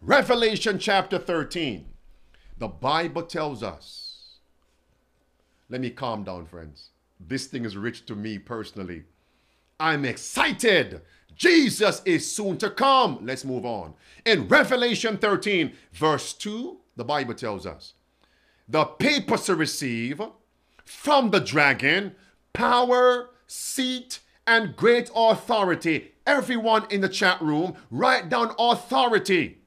Revelation 0.04 0.80
chapter 0.80 1.16
13. 1.16 1.86
The 2.58 2.66
Bible 2.66 3.22
tells 3.22 3.62
us. 3.62 4.38
Let 5.68 5.80
me 5.80 5.90
calm 5.90 6.24
down, 6.24 6.46
friends. 6.46 6.90
this 7.20 7.46
thing 7.46 7.64
is 7.64 7.76
rich 7.76 8.04
to 8.06 8.16
me 8.16 8.40
personally. 8.40 9.04
I'm 9.78 10.04
excited. 10.04 11.02
Jesus 11.36 12.02
is 12.04 12.30
soon 12.34 12.56
to 12.58 12.70
come. 12.70 13.20
Let's 13.22 13.44
move 13.44 13.64
on. 13.64 13.94
In 14.26 14.48
Revelation 14.48 15.18
13, 15.18 15.72
verse 15.92 16.32
2, 16.32 16.78
the 16.96 17.04
Bible 17.04 17.34
tells 17.34 17.64
us 17.64 17.94
the 18.68 18.84
papacy 18.84 19.52
receive 19.52 20.20
from 20.84 21.30
the 21.30 21.40
dragon 21.40 22.16
power, 22.52 23.30
seat, 23.46 24.18
and 24.48 24.74
great 24.74 25.12
authority. 25.14 26.10
Everyone 26.26 26.86
in 26.90 27.02
the 27.02 27.08
chat 27.08 27.40
room, 27.40 27.76
write 27.88 28.28
down 28.28 28.52
authority. 28.58 29.61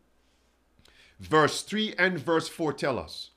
Verse 1.19 1.61
3 1.61 1.95
and 1.97 2.19
verse 2.19 2.49
4 2.49 2.73
tell 2.73 2.99
us 2.99 3.31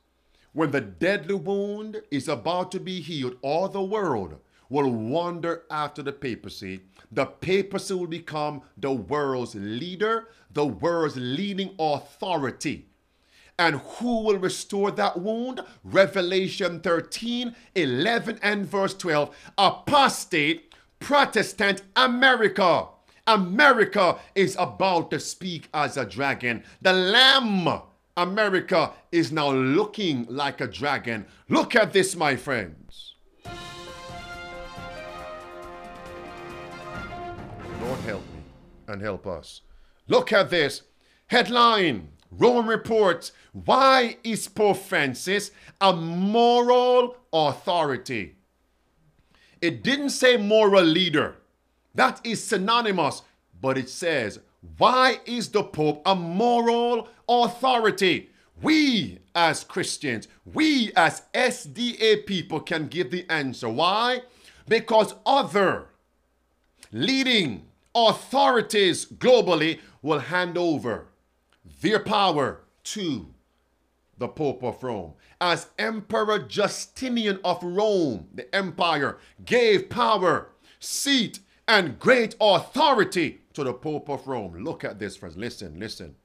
when 0.53 0.71
the 0.71 0.81
deadly 0.81 1.35
wound 1.35 2.03
is 2.11 2.27
about 2.27 2.73
to 2.73 2.81
be 2.81 3.01
healed, 3.01 3.37
all 3.43 3.69
the 3.69 3.83
world 3.83 4.41
will 4.69 4.91
wander 4.91 5.63
after 5.71 6.03
the 6.03 6.13
papacy. 6.13 6.81
The 7.13 7.27
papacy 7.27 7.95
will 7.95 8.07
become 8.07 8.63
the 8.77 8.93
world's 8.93 9.55
leader, 9.55 10.29
the 10.53 10.67
world's 10.67 11.17
leading 11.17 11.75
authority. 11.79 12.87
And 13.59 13.77
who 13.77 14.23
will 14.23 14.39
restore 14.39 14.91
that 14.93 15.19
wound? 15.21 15.61
Revelation 15.85 16.81
13, 16.81 17.55
11, 17.75 18.39
and 18.43 18.67
verse 18.67 18.95
12. 18.95 19.37
Apostate, 19.59 20.75
Protestant 21.01 21.83
America. 21.97 22.89
America 23.29 24.19
is 24.35 24.57
about 24.59 25.11
to 25.11 25.21
speak 25.21 25.69
as 25.75 25.99
a 25.99 26.07
dragon. 26.07 26.65
The 26.81 26.95
Lamb, 26.95 27.69
America, 28.17 28.93
is 29.13 29.31
now 29.31 29.51
looking 29.53 30.27
like 30.31 30.63
a 30.63 30.67
dragon. 30.67 31.27
Look 31.51 31.77
at 31.77 31.93
this, 31.93 32.17
my 32.17 32.37
friends. 32.37 33.17
Lord, 37.83 38.01
help 38.07 38.23
me 38.23 38.41
and 38.89 39.03
help 39.03 39.27
us. 39.27 39.61
Look 40.09 40.33
at 40.33 40.49
this. 40.49 40.83
Headline 41.27 42.09
Rome 42.31 42.67
reports 42.67 43.33
why 43.53 44.17
is 44.25 44.49
Pope 44.49 44.79
Francis 44.79 45.51
a 45.83 45.93
moral 45.93 47.17
authority? 47.31 48.37
It 49.61 49.83
didn't 49.83 50.11
say 50.11 50.39
moral 50.39 50.85
leader. 50.85 51.37
That 51.99 52.21
is 52.23 52.45
synonymous, 52.45 53.23
but 53.61 53.77
it 53.77 53.91
says, 53.91 54.39
why 54.77 55.19
is 55.27 55.49
the 55.49 55.65
Pope 55.65 56.01
a 56.07 56.15
moral 56.15 57.09
authority? 57.29 58.31
We 58.63 59.19
as 59.35 59.65
Christians, 59.65 60.29
we 60.55 60.93
as 60.95 61.23
SDA 61.35 62.25
people 62.25 62.61
can 62.61 62.87
give 62.87 63.11
the 63.11 63.29
answer. 63.29 63.69
Why? 63.69 64.21
Because 64.69 65.17
other 65.27 65.89
leading 66.93 67.67
authorities 67.93 69.07
globally 69.07 69.81
will 70.01 70.21
hand 70.21 70.57
over 70.57 71.09
their 71.81 71.99
power 71.99 72.61
to 72.95 73.27
the 74.19 74.29
Pope 74.29 74.63
of 74.63 74.85
Rome. 74.85 75.15
As 75.41 75.67
Emperor 75.77 76.39
Justinian 76.39 77.41
of 77.43 77.61
Rome, 77.61 78.29
the 78.33 78.55
empire, 78.55 79.19
gave 79.45 79.91
power, 79.91 80.51
seat, 80.79 81.41
and 81.69 81.99
great 81.99 82.35
authority 82.41 83.43
to 83.53 83.63
the 83.63 83.75
Pope 83.75 84.09
of 84.09 84.27
Rome. 84.27 84.65
Look 84.65 84.85
at 84.85 84.99
this, 84.99 85.17
friends. 85.17 85.37
Listen, 85.37 85.79
listen. 85.79 86.17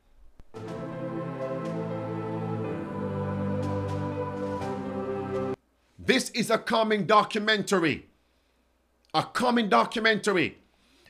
This 6.00 6.30
is 6.32 6.50
a 6.50 6.58
coming 6.58 7.06
documentary. 7.06 8.08
A 9.14 9.24
coming 9.24 9.70
documentary. 9.70 10.58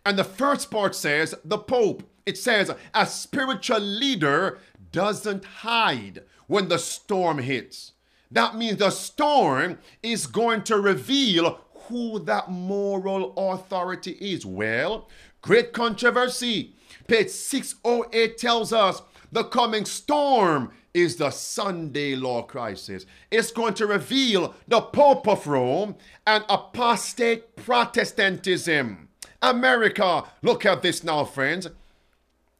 And 0.05 0.17
the 0.17 0.23
first 0.23 0.71
part 0.71 0.95
says 0.95 1.35
the 1.45 1.59
Pope. 1.59 2.03
It 2.25 2.37
says 2.37 2.71
a 2.93 3.05
spiritual 3.05 3.79
leader 3.79 4.59
doesn't 4.91 5.45
hide 5.45 6.23
when 6.47 6.69
the 6.69 6.79
storm 6.79 7.39
hits. 7.39 7.91
That 8.31 8.55
means 8.55 8.77
the 8.77 8.89
storm 8.89 9.77
is 10.01 10.25
going 10.25 10.63
to 10.63 10.79
reveal 10.79 11.59
who 11.87 12.19
that 12.19 12.49
moral 12.49 13.33
authority 13.37 14.11
is. 14.11 14.45
Well, 14.45 15.09
great 15.41 15.73
controversy. 15.73 16.75
Page 17.07 17.29
608 17.29 18.37
tells 18.37 18.71
us 18.71 19.01
the 19.31 19.43
coming 19.43 19.85
storm 19.85 20.71
is 20.93 21.15
the 21.15 21.31
Sunday 21.31 22.15
law 22.15 22.43
crisis. 22.43 23.05
It's 23.31 23.51
going 23.51 23.73
to 23.75 23.87
reveal 23.87 24.53
the 24.67 24.81
Pope 24.81 25.27
of 25.27 25.47
Rome 25.47 25.95
and 26.25 26.45
apostate 26.49 27.55
Protestantism. 27.55 29.09
America, 29.41 30.23
look 30.41 30.65
at 30.65 30.81
this 30.81 31.03
now, 31.03 31.25
friends. 31.25 31.67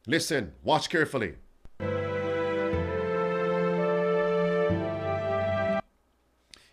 Listen, 0.06 0.52
watch 0.62 0.90
carefully. 0.90 1.36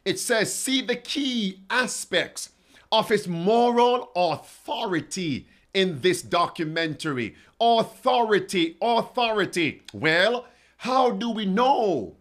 It 0.03 0.19
says, 0.19 0.53
see 0.53 0.81
the 0.81 0.95
key 0.95 1.61
aspects 1.69 2.49
of 2.91 3.09
his 3.09 3.27
moral 3.27 4.11
authority 4.15 5.47
in 5.73 6.01
this 6.01 6.21
documentary. 6.21 7.35
Authority, 7.59 8.77
authority. 8.81 9.83
Well, 9.93 10.45
how 10.77 11.11
do 11.11 11.29
we 11.29 11.45
know 11.45 12.15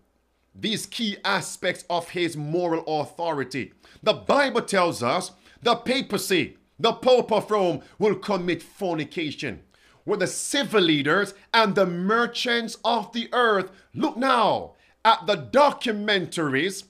these 0.55 0.85
key 0.87 1.17
aspects 1.25 1.85
of 1.89 2.11
his 2.11 2.37
moral 2.37 2.85
authority? 3.01 3.73
The 4.03 4.13
Bible 4.13 4.63
tells 4.63 5.03
us 5.03 5.33
the 5.63 5.77
papacy, 5.77 6.59
the 6.79 6.93
Pope 6.93 7.33
of 7.33 7.51
Rome, 7.51 7.81
will 7.99 8.15
commit 8.15 8.63
fornication 8.63 9.63
with 10.05 10.21
the 10.21 10.27
civil 10.27 10.83
leaders 10.83 11.35
and 11.53 11.75
the 11.75 11.87
merchants 11.87 12.77
of 12.85 13.13
the 13.13 13.29
earth. 13.33 13.71
Look 13.95 14.17
now 14.17 14.73
at 15.05 15.27
the 15.27 15.37
documentaries 15.37 16.85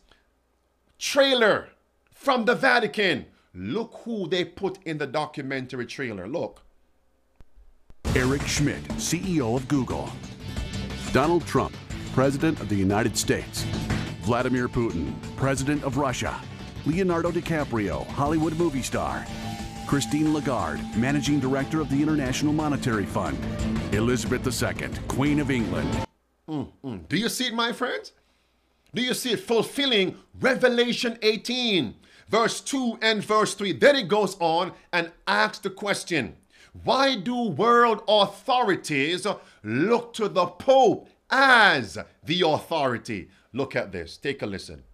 trailer 1.01 1.71
from 2.13 2.45
the 2.45 2.55
Vatican. 2.55 3.25
Look 3.55 4.03
who 4.05 4.29
they 4.29 4.45
put 4.45 4.79
in 4.85 4.99
the 4.99 5.07
documentary 5.07 5.87
trailer. 5.87 6.29
Look. 6.29 6.63
Eric 8.15 8.43
Schmidt, 8.43 8.83
CEO 8.99 9.57
of 9.57 9.67
Google. 9.67 10.11
Donald 11.13 11.47
Trump, 11.47 11.75
President 12.13 12.61
of 12.61 12.69
the 12.69 12.77
United 12.77 13.17
States. 13.17 13.63
Vladimir 14.23 14.69
Putin, 14.69 15.15
President 15.37 15.83
of 15.85 15.97
Russia. 15.97 16.39
Leonardo 16.87 17.31
DiCaprio, 17.31 18.07
Hollywood 18.09 18.57
movie 18.57 18.83
star. 18.83 19.27
Christine 19.87 20.33
Lagarde, 20.33 20.83
Managing 20.97 21.41
Director 21.41 21.81
of 21.81 21.91
the 21.91 22.01
International 22.01 22.53
Monetary 22.53 23.07
Fund. 23.07 23.39
Elizabeth 23.93 24.47
II, 24.47 24.89
Queen 25.09 25.41
of 25.41 25.51
England. 25.51 26.07
Mm, 26.49 26.69
mm. 26.85 27.09
Do 27.09 27.17
you 27.17 27.29
see 27.29 27.47
it, 27.47 27.55
my 27.55 27.73
friends? 27.73 28.13
Do 28.95 29.03
you 29.03 29.15
see 29.15 29.33
it 29.33 29.41
fulfilling 29.41 30.17
Revelation 30.41 31.19
18, 31.23 31.95
verse 32.29 32.61
2 32.61 32.99
and 33.01 33.23
verse 33.25 33.55
3? 33.55 33.73
Then 33.73 33.97
it 33.97 34.09
goes 34.09 34.37
on 34.41 34.73
and 34.93 35.13
asks 35.27 35.61
the 35.61 35.71
question 35.71 36.37
why 36.85 37.17
do 37.17 37.49
world 37.49 38.03
authorities 38.07 39.27
look 39.65 40.15
to 40.15 40.29
the 40.29 40.47
Pope 40.47 41.09
as 41.31 41.99
the 42.25 42.43
authority? 42.47 43.29
Look 43.53 43.75
at 43.75 43.91
this. 43.91 44.17
Take 44.17 44.43
a 44.43 44.47
listen. 44.47 44.85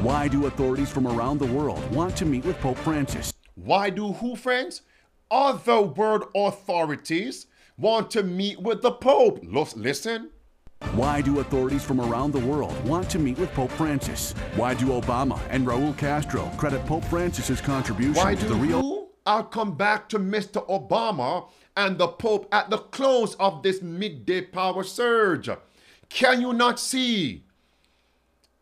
Why 0.00 0.28
do 0.28 0.46
authorities 0.46 0.90
from 0.90 1.06
around 1.06 1.38
the 1.38 1.46
world 1.46 1.90
want 1.90 2.16
to 2.18 2.26
meet 2.26 2.44
with 2.44 2.60
Pope 2.60 2.76
Francis? 2.78 3.32
Why 3.54 3.88
do 3.88 4.12
who, 4.12 4.36
friends? 4.36 4.82
Other 5.30 5.80
world 5.80 6.28
authorities 6.34 7.46
want 7.78 8.10
to 8.10 8.22
meet 8.22 8.60
with 8.60 8.82
the 8.82 8.92
Pope. 8.92 9.40
Listen. 9.42 10.30
Why 10.92 11.22
do 11.22 11.40
authorities 11.40 11.82
from 11.82 12.00
around 12.00 12.32
the 12.32 12.40
world 12.40 12.74
want 12.86 13.08
to 13.10 13.18
meet 13.18 13.38
with 13.38 13.52
Pope 13.54 13.70
Francis? 13.72 14.32
Why 14.56 14.74
do 14.74 14.86
Obama 14.86 15.40
and 15.50 15.66
Raul 15.66 15.96
Castro 15.96 16.50
credit 16.58 16.84
Pope 16.86 17.04
Francis's 17.04 17.60
contribution 17.60 18.14
Why 18.14 18.34
to 18.34 18.40
do 18.42 18.48
the 18.48 18.54
real? 18.54 18.82
you? 18.82 19.08
I'll 19.24 19.44
come 19.44 19.76
back 19.76 20.08
to 20.10 20.18
Mr. 20.18 20.66
Obama 20.68 21.48
and 21.76 21.98
the 21.98 22.08
Pope 22.08 22.48
at 22.52 22.70
the 22.70 22.78
close 22.78 23.34
of 23.36 23.62
this 23.62 23.82
midday 23.82 24.42
power 24.42 24.84
surge. 24.84 25.48
Can 26.08 26.40
you 26.40 26.52
not 26.52 26.78
see? 26.78 27.44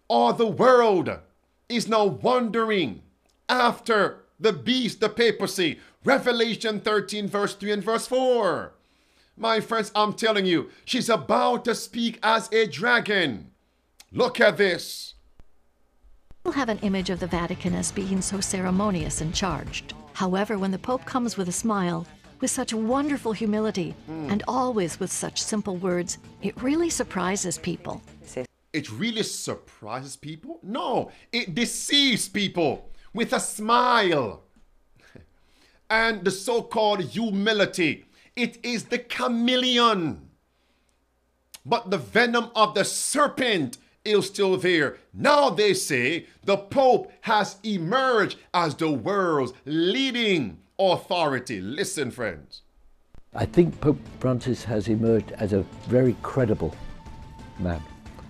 All 0.08 0.32
the 0.32 0.46
world 0.46 1.10
is 1.68 1.88
now 1.88 2.04
wondering 2.04 3.02
after 3.48 4.24
the 4.38 4.52
beast, 4.52 5.00
the 5.00 5.08
papacy. 5.08 5.80
Revelation 6.04 6.80
13, 6.80 7.28
verse 7.28 7.54
3 7.54 7.72
and 7.72 7.84
verse 7.84 8.06
4. 8.06 8.72
My 9.36 9.60
friends, 9.60 9.90
I'm 9.94 10.12
telling 10.12 10.46
you, 10.46 10.70
she's 10.84 11.08
about 11.08 11.64
to 11.64 11.74
speak 11.74 12.18
as 12.22 12.52
a 12.52 12.66
dragon. 12.66 13.50
Look 14.12 14.40
at 14.40 14.56
this. 14.56 15.14
People 16.42 16.52
have 16.52 16.68
an 16.68 16.78
image 16.80 17.10
of 17.10 17.18
the 17.18 17.26
Vatican 17.26 17.74
as 17.74 17.90
being 17.90 18.20
so 18.20 18.40
ceremonious 18.40 19.20
and 19.20 19.34
charged. 19.34 19.94
However, 20.12 20.56
when 20.56 20.70
the 20.70 20.78
Pope 20.78 21.04
comes 21.04 21.36
with 21.36 21.48
a 21.48 21.52
smile, 21.52 22.06
with 22.40 22.50
such 22.50 22.72
wonderful 22.72 23.32
humility, 23.32 23.94
hmm. 24.06 24.30
and 24.30 24.44
always 24.46 25.00
with 25.00 25.10
such 25.10 25.42
simple 25.42 25.76
words, 25.78 26.18
it 26.42 26.60
really 26.62 26.90
surprises 26.90 27.58
people. 27.58 28.02
It 28.74 28.90
really 28.90 29.22
surprises 29.22 30.16
people? 30.16 30.58
No, 30.64 31.12
it 31.32 31.54
deceives 31.54 32.28
people. 32.28 32.90
with 33.14 33.32
a 33.32 33.40
smile. 33.40 34.42
And 35.88 36.24
the 36.24 36.30
so 36.32 36.62
called 36.62 37.02
humility, 37.02 38.04
it 38.36 38.58
is 38.64 38.84
the 38.84 38.98
chameleon. 38.98 40.28
But 41.66 41.90
the 41.90 41.98
venom 41.98 42.50
of 42.54 42.74
the 42.74 42.84
serpent 42.84 43.78
is 44.04 44.26
still 44.26 44.56
there. 44.56 44.98
Now 45.12 45.50
they 45.50 45.72
say 45.72 46.26
the 46.44 46.58
Pope 46.58 47.10
has 47.22 47.56
emerged 47.62 48.38
as 48.52 48.74
the 48.74 48.90
world's 48.90 49.54
leading 49.64 50.58
authority. 50.78 51.60
Listen, 51.60 52.10
friends. 52.10 52.62
I 53.34 53.46
think 53.46 53.80
Pope 53.80 53.98
Francis 54.20 54.62
has 54.64 54.88
emerged 54.88 55.32
as 55.32 55.52
a 55.52 55.62
very 55.88 56.16
credible 56.22 56.74
man 57.58 57.82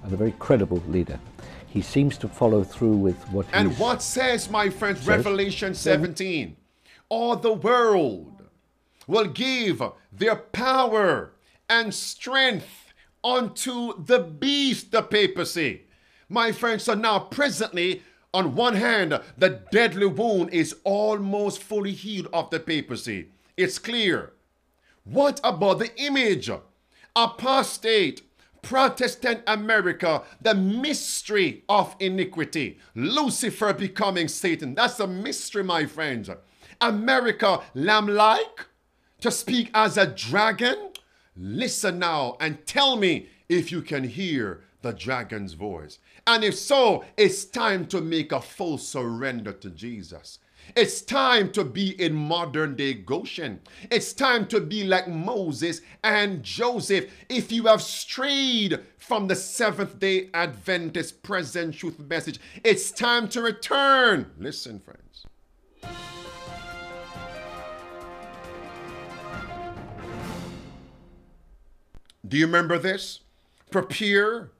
and 0.02 0.12
a 0.12 0.16
very 0.16 0.32
credible 0.32 0.82
leader. 0.88 1.18
He 1.66 1.82
seems 1.82 2.16
to 2.18 2.28
follow 2.28 2.62
through 2.62 2.96
with 2.96 3.16
what 3.30 3.46
And 3.52 3.76
what 3.78 4.00
says, 4.00 4.48
my 4.48 4.70
friends, 4.70 5.00
says, 5.00 5.08
Revelation 5.08 5.74
17? 5.74 6.56
All 7.08 7.36
the 7.36 7.52
world 7.52 8.33
will 9.06 9.26
give 9.26 9.82
their 10.12 10.36
power 10.36 11.32
and 11.68 11.94
strength 11.94 12.92
unto 13.22 14.04
the 14.04 14.18
beast, 14.18 14.90
the 14.92 15.02
papacy. 15.02 15.82
My 16.28 16.52
friends, 16.52 16.84
so 16.84 16.94
now 16.94 17.18
presently, 17.18 18.02
on 18.32 18.54
one 18.54 18.74
hand, 18.74 19.20
the 19.38 19.62
deadly 19.70 20.06
wound 20.06 20.52
is 20.52 20.76
almost 20.84 21.62
fully 21.62 21.92
healed 21.92 22.28
of 22.32 22.50
the 22.50 22.60
papacy. 22.60 23.28
It's 23.56 23.78
clear. 23.78 24.32
What 25.04 25.40
about 25.44 25.78
the 25.78 25.94
image? 25.96 26.50
Apostate, 27.14 28.22
Protestant 28.62 29.42
America, 29.46 30.22
the 30.40 30.54
mystery 30.54 31.62
of 31.68 31.94
iniquity. 32.00 32.78
Lucifer 32.94 33.72
becoming 33.72 34.26
Satan. 34.26 34.74
That's 34.74 34.98
a 34.98 35.06
mystery, 35.06 35.62
my 35.62 35.86
friends. 35.86 36.30
America, 36.80 37.60
lamb 37.74 38.08
like, 38.08 38.66
to 39.24 39.30
speak 39.30 39.70
as 39.72 39.96
a 39.96 40.06
dragon. 40.06 40.90
Listen 41.34 41.98
now 41.98 42.36
and 42.40 42.66
tell 42.66 42.94
me 42.94 43.26
if 43.48 43.72
you 43.72 43.80
can 43.80 44.04
hear 44.04 44.60
the 44.82 44.92
dragon's 44.92 45.54
voice. 45.54 45.98
And 46.26 46.44
if 46.44 46.54
so, 46.54 47.06
it's 47.16 47.46
time 47.46 47.86
to 47.86 48.02
make 48.02 48.32
a 48.32 48.42
full 48.42 48.76
surrender 48.76 49.54
to 49.54 49.70
Jesus. 49.70 50.40
It's 50.76 51.00
time 51.00 51.52
to 51.52 51.64
be 51.64 51.98
in 51.98 52.12
modern 52.12 52.76
day 52.76 52.92
Goshen. 52.92 53.60
It's 53.90 54.12
time 54.12 54.46
to 54.48 54.60
be 54.60 54.84
like 54.84 55.08
Moses 55.08 55.80
and 56.02 56.42
Joseph. 56.42 57.10
If 57.30 57.50
you 57.50 57.64
have 57.64 57.80
strayed 57.80 58.78
from 58.98 59.28
the 59.28 59.36
Seventh 59.36 59.98
day 59.98 60.28
Adventist 60.34 61.22
present 61.22 61.76
truth 61.76 61.98
message, 61.98 62.40
it's 62.62 62.90
time 62.90 63.30
to 63.30 63.40
return. 63.40 64.32
Listen, 64.38 64.80
friends. 64.80 65.24
Do 72.26 72.38
you 72.38 72.46
remember 72.46 72.78
this? 72.78 73.20
Prepare 73.70 74.50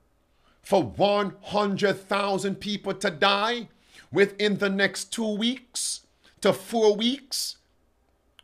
for 0.62 0.82
100,000 0.82 2.54
people 2.56 2.94
to 2.94 3.10
die 3.10 3.68
within 4.12 4.58
the 4.58 4.70
next 4.70 5.12
two 5.12 5.36
weeks 5.36 6.06
to 6.40 6.52
four 6.52 6.94
weeks. 6.94 7.56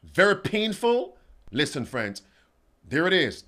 Very 0.03 0.37
painful. 0.37 1.17
Listen, 1.53 1.85
friends, 1.85 2.23
there 2.89 3.07
it 3.07 3.13
is. 3.13 3.45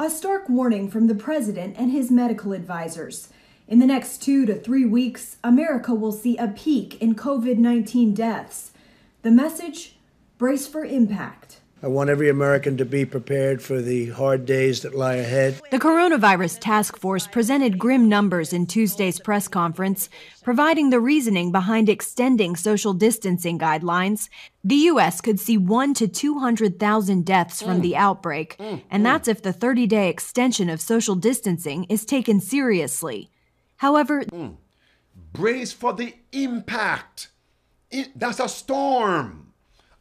A 0.00 0.10
stark 0.10 0.48
warning 0.48 0.90
from 0.90 1.06
the 1.06 1.14
president 1.14 1.76
and 1.78 1.90
his 1.90 2.10
medical 2.10 2.52
advisors. 2.52 3.28
In 3.68 3.78
the 3.78 3.86
next 3.86 4.22
two 4.22 4.44
to 4.46 4.54
three 4.54 4.84
weeks, 4.84 5.36
America 5.42 5.94
will 5.94 6.12
see 6.12 6.36
a 6.36 6.48
peak 6.48 7.00
in 7.00 7.14
COVID 7.14 7.56
19 7.58 8.14
deaths. 8.14 8.72
The 9.22 9.30
message 9.30 9.96
brace 10.38 10.66
for 10.66 10.84
impact. 10.84 11.45
I 11.86 11.88
want 11.88 12.10
every 12.10 12.28
American 12.28 12.76
to 12.78 12.84
be 12.84 13.04
prepared 13.04 13.62
for 13.62 13.80
the 13.80 14.10
hard 14.10 14.44
days 14.44 14.82
that 14.82 14.96
lie 14.96 15.14
ahead. 15.14 15.60
The 15.70 15.78
Coronavirus 15.78 16.58
Task 16.58 16.96
Force 16.96 17.28
presented 17.28 17.78
grim 17.78 18.08
numbers 18.08 18.52
in 18.52 18.66
Tuesday's 18.66 19.20
press 19.20 19.46
conference, 19.46 20.08
providing 20.42 20.90
the 20.90 20.98
reasoning 20.98 21.52
behind 21.52 21.88
extending 21.88 22.56
social 22.56 22.92
distancing 22.92 23.56
guidelines. 23.56 24.28
The 24.64 24.74
U.S. 24.90 25.20
could 25.20 25.38
see 25.38 25.56
1 25.56 25.94
to 25.94 26.08
200,000 26.08 27.24
deaths 27.24 27.62
from 27.62 27.78
mm. 27.78 27.82
the 27.82 27.96
outbreak, 27.96 28.56
mm. 28.58 28.82
and 28.90 29.02
mm. 29.02 29.04
that's 29.04 29.28
if 29.28 29.42
the 29.42 29.52
30 29.52 29.86
day 29.86 30.08
extension 30.08 30.68
of 30.68 30.80
social 30.80 31.14
distancing 31.14 31.84
is 31.84 32.04
taken 32.04 32.40
seriously. 32.40 33.30
However, 33.76 34.24
mm. 34.24 34.56
brace 35.32 35.72
for 35.72 35.92
the 35.92 36.14
impact. 36.32 37.28
It, 37.92 38.18
that's 38.18 38.40
a 38.40 38.48
storm 38.48 39.45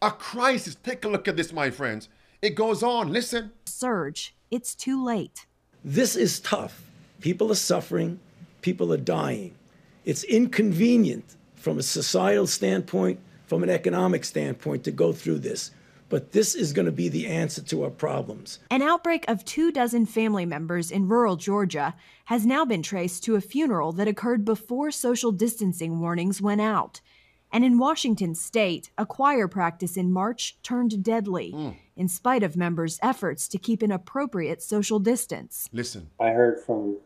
a 0.02 0.12
crisis. 0.12 0.76
Take 0.76 1.06
a 1.06 1.10
look 1.10 1.28
at 1.28 1.38
this, 1.38 1.54
my 1.54 1.70
friends. 1.70 2.10
It 2.42 2.56
goes 2.56 2.84
on. 2.84 3.12
Listen. 3.12 3.52
Surge. 3.66 4.36
It's 4.52 4.76
too 4.76 5.04
late. 5.04 5.46
This 5.84 6.16
is 6.16 6.40
tough. 6.40 6.84
People 7.22 7.52
are 7.52 7.56
suffering, 7.56 8.20
people 8.62 8.94
are 8.94 8.98
dying. 8.98 9.56
It's 10.04 10.24
inconvenient 10.24 11.36
from 11.56 11.80
a 11.80 11.84
societal 11.84 12.48
standpoint, 12.48 13.20
from 13.48 13.64
an 13.64 13.70
economic 13.70 14.26
standpoint 14.26 14.84
to 14.84 14.92
go 14.92 15.12
through 15.14 15.40
this. 15.40 15.72
But 16.08 16.32
this 16.32 16.54
is 16.54 16.74
going 16.74 16.86
to 16.86 16.92
be 16.92 17.10
the 17.10 17.26
answer 17.26 17.64
to 17.64 17.84
our 17.84 17.90
problems. 17.90 18.60
An 18.70 18.84
outbreak 18.84 19.26
of 19.28 19.44
two 19.44 19.72
dozen 19.72 20.06
family 20.06 20.46
members 20.46 20.92
in 20.92 21.08
rural 21.08 21.36
Georgia 21.36 21.96
has 22.26 22.46
now 22.46 22.64
been 22.66 22.84
traced 22.84 23.24
to 23.24 23.36
a 23.36 23.42
funeral 23.42 23.92
that 23.94 24.08
occurred 24.08 24.46
before 24.46 24.92
social 24.92 25.32
distancing 25.32 26.00
warnings 26.00 26.42
went 26.42 26.62
out. 26.62 27.02
And 27.56 27.64
in 27.64 27.78
Washington 27.78 28.36
state, 28.36 28.90
a 28.98 29.06
choir 29.06 29.48
practice 29.48 29.96
in 29.96 30.12
March 30.12 30.58
turned 30.62 31.02
deadly, 31.02 31.54
mm. 31.56 31.78
in 31.96 32.10
spite 32.10 32.44
of 32.44 32.58
members' 32.58 33.00
efforts 33.02 33.48
to 33.48 33.58
keep 33.58 33.82
an 33.82 33.94
appropriate 33.94 34.62
social 34.62 35.00
distance. 35.00 35.70
Listen. 35.72 36.10
I 36.20 36.32
heard 36.32 36.60
from 36.60 36.98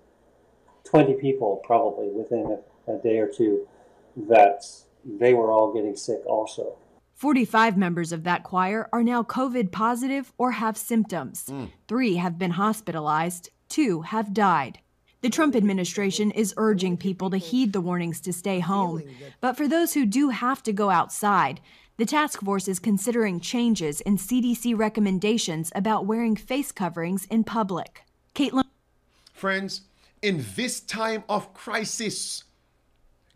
20 0.86 1.14
people, 1.22 1.62
probably 1.64 2.08
within 2.10 2.58
a, 2.88 2.92
a 2.92 2.98
day 2.98 3.20
or 3.20 3.28
two, 3.28 3.68
that 4.18 4.66
they 5.06 5.36
were 5.36 5.52
all 5.52 5.72
getting 5.72 5.96
sick 5.96 6.26
also. 6.26 6.80
45 7.14 7.78
members 7.78 8.12
of 8.12 8.24
that 8.24 8.44
choir 8.44 8.90
are 8.92 9.04
now 9.04 9.22
COVID 9.22 9.72
positive 9.72 10.34
or 10.40 10.54
have 10.54 10.80
symptoms. 10.80 11.46
Mm. 11.48 11.70
Three 11.88 12.16
have 12.16 12.40
been 12.40 12.52
hospitalized, 12.52 13.52
two 13.68 14.02
have 14.02 14.34
died. 14.34 14.80
The 15.21 15.29
Trump 15.29 15.53
administration 15.53 16.32
is 16.32 16.53
urging 16.55 16.95
people 16.95 17.29
to 17.29 17.38
heed 17.38 17.73
the 17.73 17.82
warnings 17.82 18.21
to 18.21 18.32
stay 18.32 18.62
home. 18.62 19.03
But 19.41 19.58
for 19.58 19.67
those 19.67 19.93
who 19.93 20.05
do 20.05 20.29
have 20.29 20.63
to 20.63 20.71
go 20.71 20.89
outside, 20.89 21.60
the 21.97 22.05
task 22.05 22.39
force 22.39 22.69
is 22.69 22.79
considering 22.79 23.41
changes 23.41 23.99
in 23.99 24.15
CDC 24.15 24.77
recommendations 24.77 25.73
about 25.75 26.05
wearing 26.05 26.38
face 26.38 26.71
coverings 26.71 27.25
in 27.25 27.43
public. 27.43 28.05
Caitlin. 28.34 28.63
Friends, 29.34 29.82
in 30.21 30.45
this 30.55 30.79
time 30.79 31.25
of 31.27 31.53
crisis, 31.53 32.45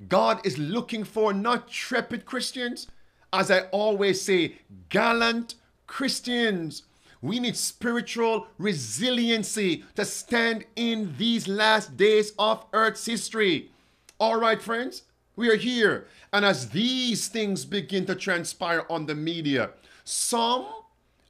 God 0.07 0.45
is 0.45 0.57
looking 0.57 1.03
for 1.03 1.33
not 1.33 1.67
trepid 1.67 2.23
Christians, 2.23 2.87
as 3.33 3.51
I 3.51 3.61
always 3.71 4.21
say, 4.21 4.59
gallant 4.87 5.55
Christians 5.85 6.83
we 7.23 7.39
need 7.39 7.55
spiritual 7.55 8.47
resiliency 8.57 9.85
to 9.95 10.03
stand 10.03 10.65
in 10.75 11.15
these 11.17 11.47
last 11.47 11.95
days 11.95 12.33
of 12.37 12.65
Earth's 12.73 13.05
history. 13.05 13.71
All 14.19 14.37
right, 14.39 14.61
friends, 14.61 15.03
we 15.37 15.49
are 15.49 15.55
here. 15.55 16.07
And 16.33 16.43
as 16.43 16.69
these 16.69 17.29
things 17.29 17.63
begin 17.63 18.05
to 18.07 18.15
transpire 18.15 18.85
on 18.89 19.05
the 19.05 19.15
media, 19.15 19.69
some 20.03 20.65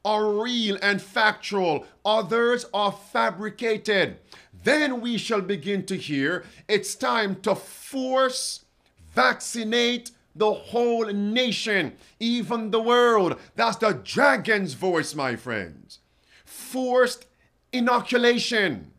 are 0.04 0.34
real 0.34 0.80
and 0.82 1.00
factual, 1.00 1.86
others 2.04 2.66
are 2.74 2.92
fabricated. 2.92 4.18
Then 4.64 5.00
we 5.00 5.20
shall 5.20 5.42
begin 5.42 5.86
to 5.86 5.96
hear 5.96 6.44
it's 6.68 6.96
time 6.96 7.40
to 7.42 7.54
force 7.54 8.66
vaccinate 9.14 10.10
the 10.36 10.54
whole 10.54 11.06
nation, 11.06 11.94
even 12.20 12.72
the 12.72 12.82
world. 12.82 13.40
That's 13.56 13.78
the 13.78 13.94
dragon's 13.94 14.74
voice, 14.74 15.14
my 15.14 15.36
friends. 15.36 16.00
Forced 16.46 17.26
inoculation 17.72 18.92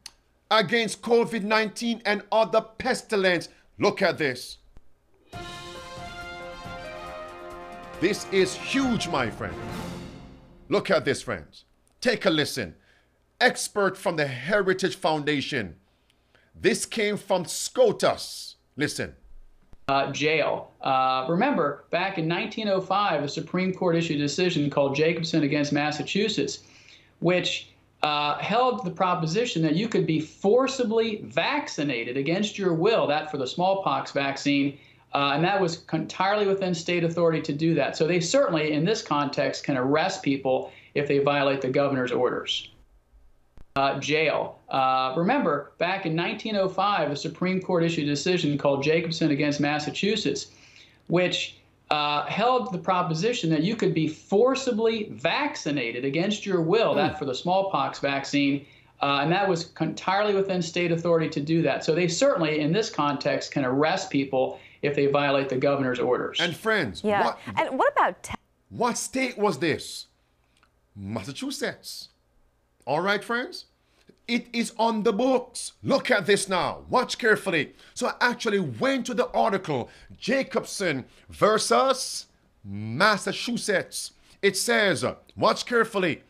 against 0.51 1.03
COVID 1.03 1.43
19 1.43 2.03
and 2.05 2.22
other 2.30 2.61
pestilence. 2.61 3.49
Look 3.78 4.03
at 4.03 4.18
this. 4.18 4.59
This 8.01 8.26
is 8.32 8.55
huge, 8.55 9.09
my 9.09 9.30
friend. 9.30 9.55
Look 10.68 10.91
at 10.91 11.05
this, 11.05 11.22
friends. 11.22 11.64
Take 12.01 12.26
a 12.26 12.30
listen. 12.30 12.74
Expert 13.41 13.97
from 13.97 14.16
the 14.16 14.26
Heritage 14.26 14.97
Foundation. 14.97 15.76
This 16.55 16.87
came 16.87 17.16
from 17.16 17.45
SCOTUS. 17.45 18.57
Listen 18.76 19.14
uh, 19.89 20.12
jail. 20.12 20.72
Uh, 20.80 21.26
remember, 21.28 21.85
back 21.91 22.18
in 22.18 22.28
1905, 22.28 23.22
the 23.22 23.28
Supreme 23.28 23.72
Court 23.72 23.97
issued 23.97 24.18
a 24.18 24.22
decision 24.22 24.70
called 24.70 24.95
Jacobson 24.97 25.43
against 25.43 25.72
Massachusetts, 25.72 26.61
which 27.20 27.68
uh, 28.03 28.37
held 28.39 28.85
the 28.85 28.91
proposition 28.91 29.62
that 29.62 29.74
you 29.74 29.89
could 29.89 30.07
be 30.07 30.20
forcibly 30.20 31.22
vaccinated 31.24 32.16
against 32.16 32.59
your 32.59 32.74
will, 32.74 33.07
that 33.07 33.30
for 33.30 33.39
the 33.39 33.47
smallpox 33.47 34.12
vaccine, 34.12 34.78
Uh, 35.14 35.35
and 35.37 35.45
that 35.45 35.61
was 35.61 35.85
entirely 35.93 36.45
within 36.45 36.74
state 36.74 37.05
authority 37.05 37.41
to 37.41 37.53
do 37.53 37.72
that. 37.72 37.97
So 37.97 38.05
they 38.05 38.20
certainly, 38.20 38.72
in 38.72 38.85
this 38.85 39.01
context, 39.01 39.62
can 39.64 39.76
arrest 39.76 40.24
people 40.24 40.72
if 40.95 41.07
they 41.07 41.20
violate 41.20 41.61
the 41.61 41.68
governor's 41.70 42.11
orders. 42.11 42.74
Uh, 43.77 43.99
jail. 43.99 44.61
Uh, 44.68 45.14
remember, 45.16 45.72
back 45.79 46.07
in 46.07 46.16
1905, 46.16 47.11
a 47.11 47.16
Supreme 47.16 47.61
Court 47.61 47.83
issued 47.83 48.05
a 48.05 48.11
decision 48.11 48.57
called 48.57 48.85
Jacobson 48.85 49.33
against 49.33 49.59
Massachusetts, 49.59 50.53
which 51.09 51.57
uh, 51.91 52.25
held 52.27 52.72
the 52.72 52.79
proposition 52.79 53.51
that 53.51 53.64
you 53.64 53.75
could 53.75 53.93
be 53.93 54.07
forcibly 54.07 55.09
vaccinated 55.11 56.05
against 56.05 56.47
your 56.47 56.61
will, 56.61 56.93
mm. 56.93 56.97
that 56.97 57.12
hmm. 57.12 57.18
for 57.18 57.25
the 57.25 57.35
smallpox 57.35 57.99
vaccine, 57.99 58.64
uh, 59.03 59.20
and 59.22 59.33
that 59.33 59.49
was 59.49 59.70
entirely 59.81 60.35
within 60.35 60.62
state 60.62 60.93
authority 60.93 61.29
to 61.29 61.41
do 61.41 61.61
that. 61.62 61.85
So 61.85 61.95
they 61.95 62.09
certainly, 62.09 62.61
in 62.61 62.72
this 62.72 62.89
context, 62.89 63.51
can 63.51 63.64
arrest 63.64 64.09
people 64.09 64.61
if 64.83 64.95
they 64.95 65.07
violate 65.07 65.49
the 65.49 65.57
governor's 65.57 65.99
orders. 65.99 66.39
And 66.41 66.57
friends, 66.57 67.03
yeah. 67.05 67.25
What, 67.25 67.39
and 67.57 67.79
what 67.79 67.93
about 67.93 68.22
te- 68.22 68.35
what 68.70 68.97
state 68.97 69.37
was 69.37 69.59
this? 69.59 70.07
Massachusetts. 70.97 72.11
All 72.87 73.01
right, 73.01 73.24
friends. 73.24 73.66
It 74.26 74.47
is 74.53 74.72
on 74.78 75.03
the 75.03 75.12
books. 75.12 75.72
Look 75.82 76.11
at 76.11 76.26
this 76.26 76.49
now. 76.49 76.85
Watch 76.89 77.18
carefully. 77.18 77.74
So 77.93 78.09
I 78.09 78.14
actually 78.20 78.61
went 78.61 79.07
to 79.07 79.14
the 79.14 79.28
article 79.30 79.91
Jacobson 80.18 81.05
versus 81.28 82.26
Massachusetts. 82.64 84.12
It 84.41 84.57
says, 84.57 85.05
watch 85.37 85.66
carefully. 85.66 86.22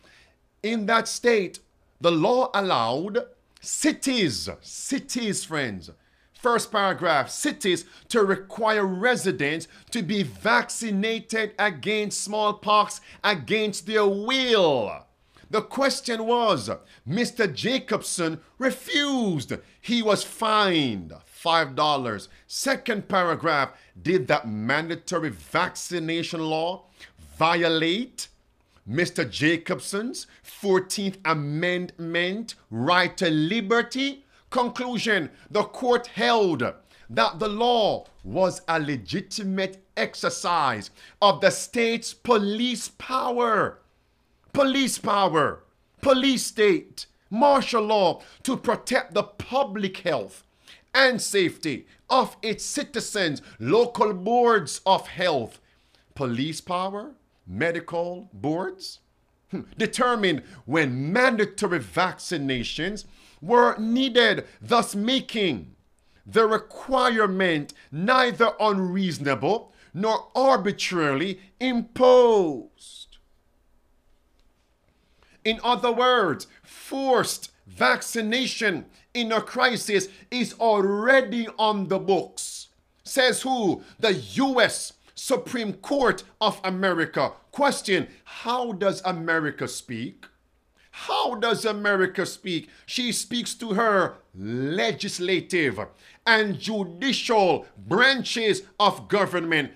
In 0.62 0.86
that 0.86 1.08
state, 1.08 1.60
the 2.00 2.10
law 2.10 2.50
allowed 2.54 3.26
cities, 3.60 4.48
cities, 4.60 5.44
friends, 5.44 5.90
first 6.32 6.70
paragraph, 6.70 7.30
cities 7.30 7.84
to 8.08 8.22
require 8.22 8.84
residents 8.84 9.68
to 9.90 10.02
be 10.02 10.22
vaccinated 10.22 11.54
against 11.58 12.22
smallpox 12.22 13.00
against 13.22 13.86
their 13.86 14.06
will. 14.06 15.06
The 15.54 15.62
question 15.62 16.26
was 16.26 16.68
Mr. 17.08 17.54
Jacobson 17.54 18.40
refused. 18.58 19.52
He 19.80 20.02
was 20.02 20.24
fined 20.24 21.14
$5. 21.44 22.28
Second 22.48 23.06
paragraph 23.06 23.70
Did 24.02 24.26
that 24.26 24.48
mandatory 24.48 25.30
vaccination 25.30 26.40
law 26.40 26.86
violate 27.38 28.26
Mr. 28.90 29.30
Jacobson's 29.30 30.26
14th 30.44 31.18
Amendment 31.24 32.56
right 32.68 33.16
to 33.16 33.30
liberty? 33.30 34.24
Conclusion 34.50 35.30
The 35.52 35.62
court 35.62 36.08
held 36.08 36.64
that 37.10 37.38
the 37.38 37.48
law 37.48 38.06
was 38.24 38.60
a 38.66 38.80
legitimate 38.80 39.84
exercise 39.96 40.90
of 41.22 41.40
the 41.40 41.50
state's 41.50 42.12
police 42.12 42.88
power. 42.98 43.78
Police 44.54 44.98
power, 44.98 45.64
police 46.00 46.46
state, 46.46 47.06
martial 47.28 47.82
law 47.82 48.22
to 48.44 48.56
protect 48.56 49.12
the 49.12 49.24
public 49.24 49.96
health 49.96 50.44
and 50.94 51.20
safety 51.20 51.88
of 52.08 52.36
its 52.40 52.64
citizens, 52.64 53.42
local 53.58 54.14
boards 54.14 54.80
of 54.86 55.08
health, 55.08 55.58
police 56.14 56.60
power, 56.60 57.14
medical 57.48 58.30
boards, 58.32 59.00
hmm, 59.50 59.62
determined 59.76 60.44
when 60.66 61.12
mandatory 61.12 61.80
vaccinations 61.80 63.06
were 63.42 63.76
needed, 63.76 64.46
thus 64.62 64.94
making 64.94 65.74
the 66.24 66.46
requirement 66.46 67.74
neither 67.90 68.52
unreasonable 68.60 69.72
nor 69.92 70.28
arbitrarily 70.36 71.40
imposed. 71.58 73.03
In 75.44 75.60
other 75.62 75.92
words, 75.92 76.46
forced 76.62 77.50
vaccination 77.66 78.86
in 79.12 79.32
a 79.32 79.40
crisis 79.40 80.08
is 80.30 80.54
already 80.54 81.46
on 81.58 81.88
the 81.88 81.98
books. 81.98 82.68
Says 83.04 83.42
who? 83.42 83.82
The 84.00 84.14
U.S. 84.14 84.94
Supreme 85.14 85.74
Court 85.74 86.24
of 86.40 86.60
America. 86.64 87.32
Question 87.52 88.08
How 88.24 88.72
does 88.72 89.02
America 89.04 89.68
speak? 89.68 90.26
How 90.90 91.34
does 91.34 91.64
America 91.64 92.24
speak? 92.24 92.68
She 92.86 93.12
speaks 93.12 93.54
to 93.54 93.74
her 93.74 94.14
legislative 94.34 95.78
and 96.26 96.58
judicial 96.58 97.66
branches 97.76 98.62
of 98.78 99.08
government. 99.08 99.72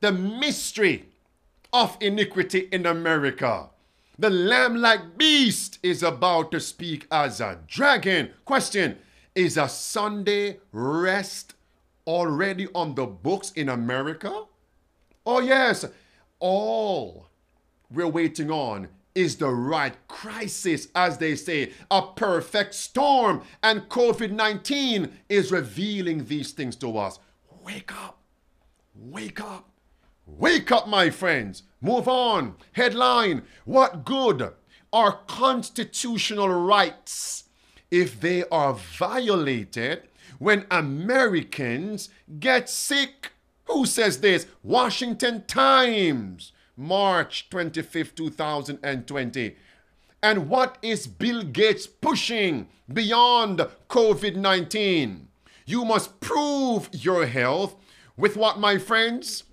The 0.00 0.12
mystery 0.12 1.06
of 1.72 1.96
iniquity 2.00 2.68
in 2.72 2.86
America. 2.86 3.70
The 4.20 4.28
lamb 4.28 4.76
like 4.76 5.16
beast 5.16 5.78
is 5.82 6.02
about 6.02 6.52
to 6.52 6.60
speak 6.60 7.06
as 7.10 7.40
a 7.40 7.58
dragon. 7.66 8.28
Question 8.44 8.98
Is 9.34 9.56
a 9.56 9.66
Sunday 9.66 10.60
rest 10.72 11.54
already 12.06 12.68
on 12.74 12.96
the 12.96 13.06
books 13.06 13.50
in 13.52 13.70
America? 13.70 14.44
Oh, 15.24 15.40
yes. 15.40 15.86
All 16.38 17.28
we're 17.90 18.08
waiting 18.08 18.50
on 18.50 18.88
is 19.14 19.36
the 19.36 19.48
right 19.48 19.96
crisis, 20.06 20.88
as 20.94 21.16
they 21.16 21.34
say, 21.34 21.72
a 21.90 22.02
perfect 22.02 22.74
storm. 22.74 23.40
And 23.62 23.88
COVID 23.88 24.32
19 24.32 25.10
is 25.30 25.50
revealing 25.50 26.26
these 26.26 26.52
things 26.52 26.76
to 26.76 26.98
us. 26.98 27.18
Wake 27.64 27.90
up, 27.90 28.18
wake 28.94 29.40
up, 29.40 29.69
wake 30.38 30.70
up, 30.70 30.88
my 30.88 31.10
friends. 31.10 31.62
Move 31.80 32.08
on. 32.08 32.56
Headline 32.72 33.42
What 33.64 34.04
good 34.04 34.52
are 34.92 35.20
constitutional 35.26 36.48
rights 36.48 37.44
if 37.90 38.20
they 38.20 38.44
are 38.50 38.74
violated 38.74 40.02
when 40.38 40.66
Americans 40.70 42.10
get 42.38 42.68
sick? 42.68 43.32
Who 43.64 43.86
says 43.86 44.20
this? 44.20 44.46
Washington 44.62 45.44
Times. 45.46 46.52
March 46.76 47.48
25th, 47.50 48.14
2020. 48.14 49.56
And 50.22 50.48
what 50.48 50.78
is 50.82 51.06
Bill 51.06 51.42
Gates 51.42 51.86
pushing 51.86 52.68
beyond 52.92 53.66
COVID 53.88 54.36
19? 54.36 55.28
You 55.66 55.84
must 55.84 56.20
prove 56.20 56.88
your 56.92 57.26
health 57.26 57.76
with 58.16 58.36
what, 58.36 58.58
my 58.58 58.78
friends? 58.78 59.44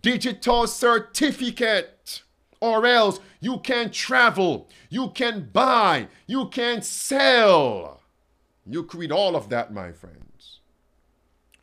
Digital 0.00 0.66
certificate. 0.66 2.22
Or 2.60 2.86
else 2.86 3.18
you 3.40 3.58
can 3.58 3.90
travel, 3.90 4.68
you 4.88 5.08
can 5.08 5.48
buy, 5.52 6.06
you 6.28 6.48
can 6.48 6.82
sell. 6.82 8.00
You 8.64 8.84
could 8.84 9.00
read 9.00 9.10
all 9.10 9.34
of 9.34 9.48
that, 9.48 9.74
my 9.74 9.90
friends. 9.90 10.60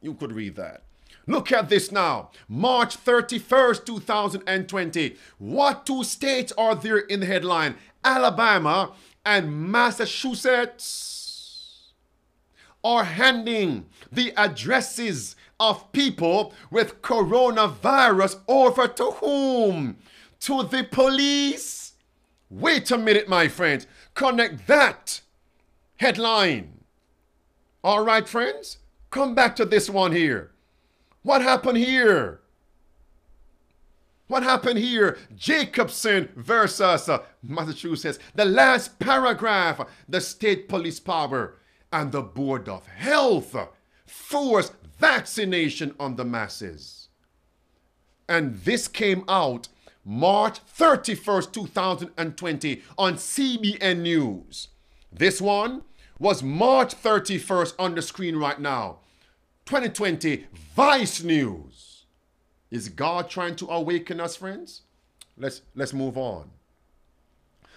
You 0.02 0.14
could 0.14 0.34
read 0.34 0.58
that. 0.58 0.84
Look 1.26 1.52
at 1.52 1.70
this 1.70 1.92
now. 1.92 2.32
March 2.48 2.98
31st, 2.98 3.86
2020. 3.86 5.16
What 5.38 5.86
two 5.86 6.04
states 6.04 6.52
are 6.58 6.76
there 6.76 6.98
in 6.98 7.22
the 7.22 7.26
headline? 7.28 7.76
Alabama 8.04 8.94
and 9.24 9.72
Massachusetts 9.72 11.94
are 12.84 13.04
handing 13.04 13.86
the 14.12 14.34
addresses 14.36 15.36
of 15.60 15.92
people 15.92 16.54
with 16.72 17.02
coronavirus 17.02 18.40
over 18.48 18.88
to 18.88 19.12
whom? 19.12 19.98
To 20.42 20.64
the 20.64 20.84
police? 20.90 21.94
Wait 22.50 22.90
a 22.92 22.98
minute, 22.98 23.28
my 23.28 23.48
friends. 23.48 23.86
Connect 24.14 24.66
that 24.68 25.22
headline. 25.98 26.80
All 27.84 28.04
right, 28.04 28.28
friends? 28.28 28.78
Come 29.10 29.36
back 29.36 29.56
to 29.58 29.66
this 29.66 29.90
one 29.90 30.12
here. 30.12 30.52
What 31.24 31.42
happened 31.42 31.78
here? 31.78 32.42
What 34.28 34.44
happened 34.44 34.80
here? 34.80 35.18
Jacobson 35.36 36.30
versus 36.36 37.10
uh, 37.10 37.24
Massachusetts. 37.42 38.20
The 38.36 38.46
last 38.46 39.00
paragraph, 39.00 39.82
the 40.08 40.22
state 40.22 40.70
police 40.70 41.00
power 41.00 41.56
and 41.92 42.12
the 42.12 42.22
Board 42.22 42.70
of 42.70 42.86
Health 42.86 43.56
force 44.10 44.72
vaccination 44.98 45.96
on 46.00 46.16
the 46.16 46.26
masses. 46.26 47.08
And 48.28 48.58
this 48.60 48.88
came 48.88 49.24
out 49.28 49.70
March 50.06 50.60
31st, 50.78 51.52
2020 51.52 52.82
on 52.98 53.16
CBN 53.16 54.02
News. 54.02 54.70
This 55.12 55.42
one 55.42 55.84
was 56.20 56.44
March 56.44 56.94
31st 56.96 57.74
on 57.80 57.96
the 57.96 58.02
screen 58.02 58.36
right 58.36 58.60
now. 58.60 58.98
2020 59.66 60.46
Vice 60.76 61.24
News. 61.24 62.06
Is 62.72 62.90
God 62.90 63.30
trying 63.30 63.56
to 63.58 63.68
awaken 63.68 64.20
us, 64.20 64.36
friends? 64.36 64.82
Let's, 65.38 65.62
let's 65.74 65.94
move 65.94 66.18
on. 66.18 66.50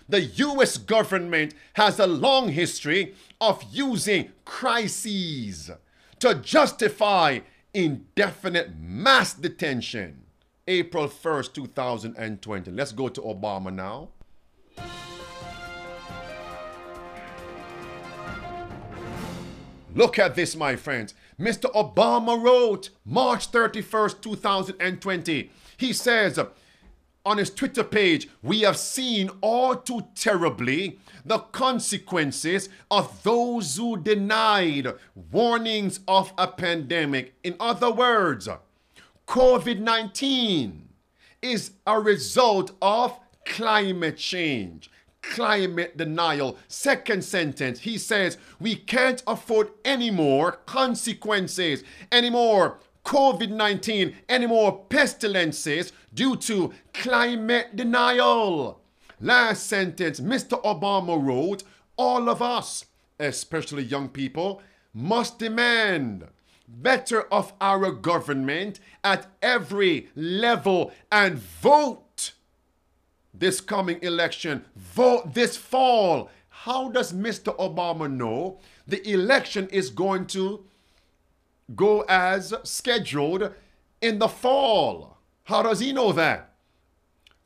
The 0.08 0.20
US 0.20 0.76
government 0.76 1.54
has 1.74 1.98
a 1.98 2.06
long 2.06 2.48
history 2.48 3.14
of 3.40 3.64
using 3.70 4.30
crises 4.44 5.70
to 6.22 6.36
justify 6.36 7.40
indefinite 7.74 8.78
mass 8.78 9.34
detention. 9.34 10.22
April 10.68 11.08
1st, 11.08 11.52
2020. 11.52 12.70
Let's 12.70 12.92
go 12.92 13.08
to 13.08 13.20
Obama 13.22 13.74
now. 13.74 14.10
Look 19.96 20.20
at 20.20 20.36
this, 20.36 20.54
my 20.54 20.76
friends. 20.76 21.12
Mr. 21.40 21.64
Obama 21.72 22.40
wrote 22.40 22.90
March 23.04 23.50
31st, 23.50 24.20
2020. 24.20 25.50
He 25.76 25.92
says 25.92 26.38
on 27.24 27.38
his 27.38 27.50
Twitter 27.50 27.84
page, 27.84 28.28
We 28.42 28.60
have 28.60 28.76
seen 28.76 29.30
all 29.40 29.76
too 29.76 30.06
terribly 30.14 30.98
the 31.24 31.38
consequences 31.38 32.68
of 32.90 33.22
those 33.22 33.76
who 33.76 33.96
denied 33.96 34.88
warnings 35.30 36.00
of 36.08 36.32
a 36.36 36.48
pandemic. 36.48 37.34
In 37.44 37.54
other 37.60 37.92
words, 37.92 38.48
COVID 39.26 39.78
19 39.78 40.88
is 41.40 41.72
a 41.86 42.00
result 42.00 42.72
of 42.80 43.18
climate 43.44 44.16
change 44.16 44.90
climate 45.22 45.96
denial. 45.96 46.58
Second 46.68 47.24
sentence, 47.24 47.80
he 47.80 47.96
says, 47.96 48.38
we 48.58 48.74
can't 48.74 49.22
afford 49.26 49.70
any 49.84 50.10
more 50.10 50.52
consequences, 50.66 51.84
any 52.10 52.28
more 52.28 52.80
COVID 53.04 53.50
19, 53.50 54.14
any 54.28 54.46
more 54.46 54.84
pestilences 54.86 55.92
due 56.14 56.36
to 56.36 56.72
climate 56.92 57.74
denial. 57.76 58.80
Last 59.20 59.66
sentence, 59.66 60.20
Mr. 60.20 60.62
Obama 60.62 61.22
wrote, 61.22 61.62
all 61.96 62.28
of 62.28 62.42
us, 62.42 62.86
especially 63.20 63.84
young 63.84 64.08
people, 64.08 64.62
must 64.92 65.38
demand 65.38 66.26
better 66.68 67.22
of 67.32 67.52
our 67.60 67.90
government 67.90 68.80
at 69.04 69.26
every 69.40 70.08
level 70.14 70.92
and 71.10 71.38
vote 71.38 72.32
this 73.34 73.60
coming 73.60 73.98
election, 74.02 74.64
vote 74.76 75.34
this 75.34 75.56
fall. 75.56 76.30
How 76.48 76.90
does 76.90 77.12
Mr. 77.12 77.56
Obama 77.56 78.10
know 78.10 78.58
the 78.86 79.06
election 79.08 79.68
is 79.68 79.90
going 79.90 80.26
to 80.28 80.64
go 81.74 82.04
as 82.08 82.54
scheduled 82.62 83.52
in 84.00 84.18
the 84.18 84.28
fall? 84.28 85.18
How 85.52 85.60
does 85.60 85.80
he 85.80 85.92
know 85.92 86.12
that? 86.12 86.54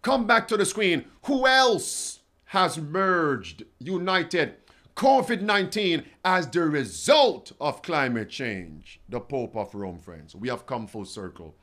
Come 0.01 0.29
back 0.29 0.47
to 0.47 0.57
the 0.57 0.65
screen. 0.65 1.07
Who 1.25 1.45
else 1.45 2.21
has 2.45 2.79
merged, 2.79 3.65
united 3.81 4.55
COVID 4.95 5.41
19 5.41 6.05
as 6.25 6.49
the 6.49 6.61
result 6.67 7.51
of 7.61 7.83
climate 7.83 8.31
change? 8.31 9.01
The 9.09 9.19
Pope 9.19 9.57
of 9.57 9.75
Rome, 9.75 9.99
friends. 9.99 10.37
We 10.37 10.49
have 10.51 10.67
come 10.67 10.87
full 10.87 11.05
circle 11.05 11.57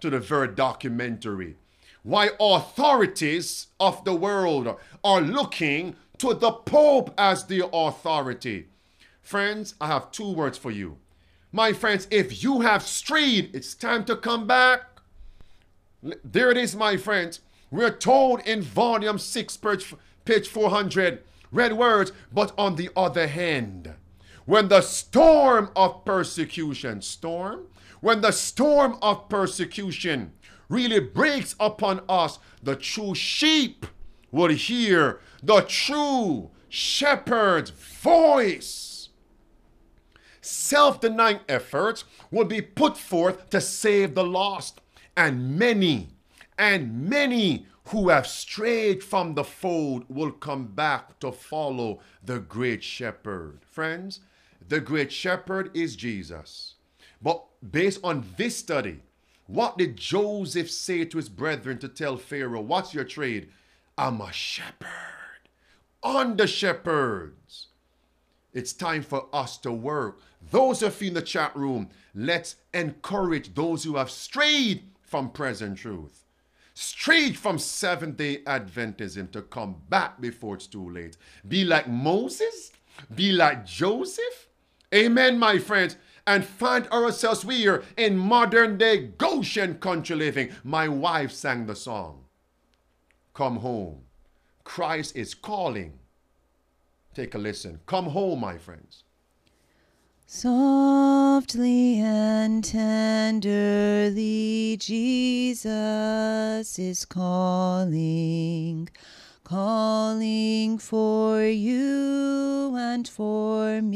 to 0.00 0.08
the 0.08 0.18
very 0.18 0.48
documentary 0.48 1.56
why 2.02 2.30
authorities 2.40 3.66
of 3.78 4.02
the 4.04 4.14
world 4.14 4.74
are 5.04 5.20
looking 5.20 5.94
to 6.16 6.32
the 6.32 6.52
Pope 6.52 7.12
as 7.18 7.44
the 7.44 7.68
authority. 7.70 8.68
Friends, 9.20 9.74
I 9.78 9.88
have 9.88 10.10
two 10.10 10.32
words 10.32 10.56
for 10.56 10.70
you. 10.70 10.96
My 11.52 11.74
friends, 11.74 12.08
if 12.10 12.42
you 12.42 12.62
have 12.62 12.82
strayed, 12.82 13.54
it's 13.54 13.74
time 13.74 14.06
to 14.06 14.16
come 14.16 14.46
back. 14.46 14.95
There 16.24 16.50
it 16.50 16.56
is, 16.56 16.76
my 16.76 16.96
friends. 16.96 17.40
We're 17.70 17.90
told 17.90 18.40
in 18.46 18.62
volume 18.62 19.18
6, 19.18 19.58
page 20.24 20.48
400, 20.48 21.22
red 21.50 21.72
words, 21.72 22.12
but 22.32 22.52
on 22.56 22.76
the 22.76 22.90
other 22.96 23.26
hand, 23.26 23.94
when 24.44 24.68
the 24.68 24.80
storm 24.82 25.70
of 25.74 26.04
persecution, 26.04 27.02
storm, 27.02 27.66
when 28.00 28.20
the 28.20 28.30
storm 28.30 28.98
of 29.02 29.28
persecution 29.28 30.32
really 30.68 31.00
breaks 31.00 31.56
upon 31.58 32.02
us, 32.08 32.38
the 32.62 32.76
true 32.76 33.14
sheep 33.14 33.86
will 34.30 34.50
hear 34.50 35.20
the 35.42 35.62
true 35.62 36.50
shepherd's 36.68 37.70
voice. 37.70 39.08
Self 40.40 41.00
denying 41.00 41.40
efforts 41.48 42.04
will 42.30 42.44
be 42.44 42.60
put 42.62 42.96
forth 42.96 43.50
to 43.50 43.60
save 43.60 44.14
the 44.14 44.24
lost, 44.24 44.80
and 45.16 45.58
many, 45.58 46.08
and 46.58 47.08
many 47.08 47.66
who 47.86 48.08
have 48.08 48.26
strayed 48.26 49.02
from 49.02 49.34
the 49.34 49.44
fold 49.44 50.04
will 50.08 50.32
come 50.32 50.66
back 50.66 51.18
to 51.20 51.30
follow 51.30 52.00
the 52.24 52.40
great 52.40 52.82
shepherd. 52.82 53.60
Friends, 53.64 54.20
the 54.68 54.80
great 54.80 55.12
shepherd 55.12 55.70
is 55.74 55.94
Jesus. 55.94 56.74
But 57.22 57.44
based 57.70 58.00
on 58.02 58.24
this 58.36 58.56
study, 58.56 59.00
what 59.46 59.78
did 59.78 59.96
Joseph 59.96 60.70
say 60.70 61.04
to 61.04 61.16
his 61.16 61.28
brethren 61.28 61.78
to 61.78 61.88
tell 61.88 62.16
Pharaoh, 62.16 62.60
What's 62.60 62.92
your 62.92 63.04
trade? 63.04 63.48
I'm 63.96 64.20
a 64.20 64.32
shepherd. 64.32 64.88
On 66.02 66.36
the 66.36 66.46
shepherds. 66.46 67.68
It's 68.52 68.72
time 68.72 69.02
for 69.02 69.28
us 69.32 69.58
to 69.58 69.72
work. 69.72 70.20
Those 70.50 70.82
of 70.82 71.00
you 71.00 71.08
in 71.08 71.14
the 71.14 71.22
chat 71.22 71.54
room, 71.54 71.90
let's 72.14 72.56
encourage 72.74 73.54
those 73.54 73.84
who 73.84 73.96
have 73.96 74.10
strayed 74.10 74.84
from 75.16 75.30
present 75.30 75.78
truth, 75.78 76.26
strayed 76.74 77.38
from 77.38 77.58
Seventh 77.58 78.18
day 78.18 78.42
Adventism 78.42 79.30
to 79.30 79.40
come 79.40 79.76
back 79.88 80.20
before 80.20 80.56
it's 80.56 80.66
too 80.66 80.90
late. 80.90 81.16
Be 81.48 81.64
like 81.64 81.88
Moses, 81.88 82.70
be 83.14 83.32
like 83.32 83.64
Joseph. 83.64 84.48
Amen, 84.94 85.38
my 85.38 85.58
friends 85.58 85.96
and 86.26 86.44
find 86.44 86.86
ourselves 86.88 87.44
here 87.44 87.82
in 87.96 88.18
modern 88.18 88.76
day 88.76 89.06
Goshen 89.16 89.76
country 89.78 90.16
living. 90.16 90.50
My 90.62 90.86
wife 90.86 91.32
sang 91.32 91.64
the 91.64 91.76
song. 91.76 92.24
Come 93.32 93.56
home. 93.60 94.02
Christ 94.64 95.16
is 95.16 95.32
calling. 95.32 95.98
Take 97.14 97.34
a 97.34 97.38
listen. 97.38 97.80
Come 97.86 98.10
home, 98.10 98.40
my 98.40 98.58
friends. 98.58 99.05
Softly 100.28 102.00
and 102.00 102.64
tenderly, 102.64 104.76
Jesus 104.80 106.78
is 106.78 107.04
calling 107.04 108.88
calling 109.46 110.76
for 110.76 111.42
you 111.42 112.74
and 112.76 113.06
for 113.06 113.80
me. 113.80 113.94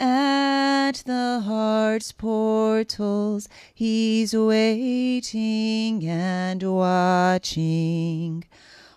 At 0.00 1.02
the 1.04 1.42
heart's 1.44 2.12
portals, 2.12 3.50
he's 3.74 4.34
waiting 4.34 6.08
and 6.08 6.62
watching, 6.62 8.44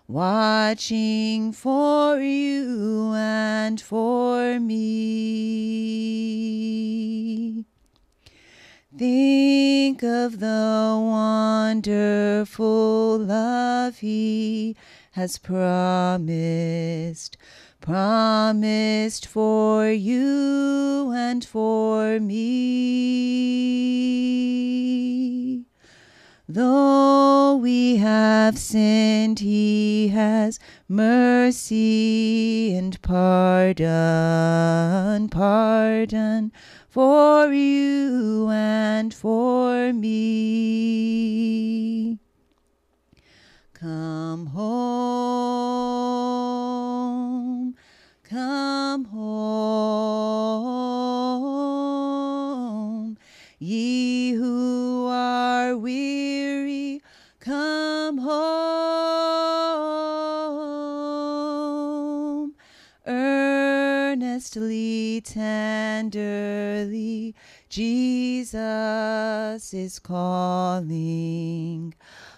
watching 0.10 1.53
for 1.53 2.20
you 2.20 3.14
and 3.14 3.80
for 3.80 4.60
me. 4.60 4.84
Think 8.97 10.01
of 10.01 10.39
the 10.39 10.97
wonderful 10.99 13.20
love 13.20 13.99
he 13.99 14.76
has 15.12 15.38
promised, 15.38 17.38
promised 17.80 19.28
for 19.28 19.91
you 19.91 21.14
and 21.16 21.45
for 21.45 22.20
me. 22.20 23.60
Though 26.52 27.58
we 27.58 27.97
have 27.97 28.58
sinned, 28.58 29.38
he 29.38 30.08
has 30.08 30.58
mercy 30.88 32.74
and 32.76 33.00
pardon, 33.04 33.88
pardon 35.30 36.52
for 36.88 37.54
you 37.54 38.50
and 38.50 39.14
for 39.14 39.93
me. 39.93 40.47
Come 43.76 44.47
home, 44.47 44.66
come 48.24 49.06
home, 49.06 49.30
ye 53.60 54.32
who 54.32 55.07
are 55.12 55.76
weary, 55.76 57.01
come 57.41 58.20
home. 58.20 58.39
Earnestly, 63.05 65.22
tenderly, 65.26 67.36
Jesus 67.68 69.74
is 69.74 69.99
calling, 69.99 71.93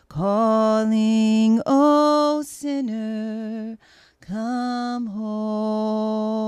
calling, 0.09 1.61
O 1.67 2.41
sinner, 2.43 3.77
come 4.21 5.05
home. 5.05 6.41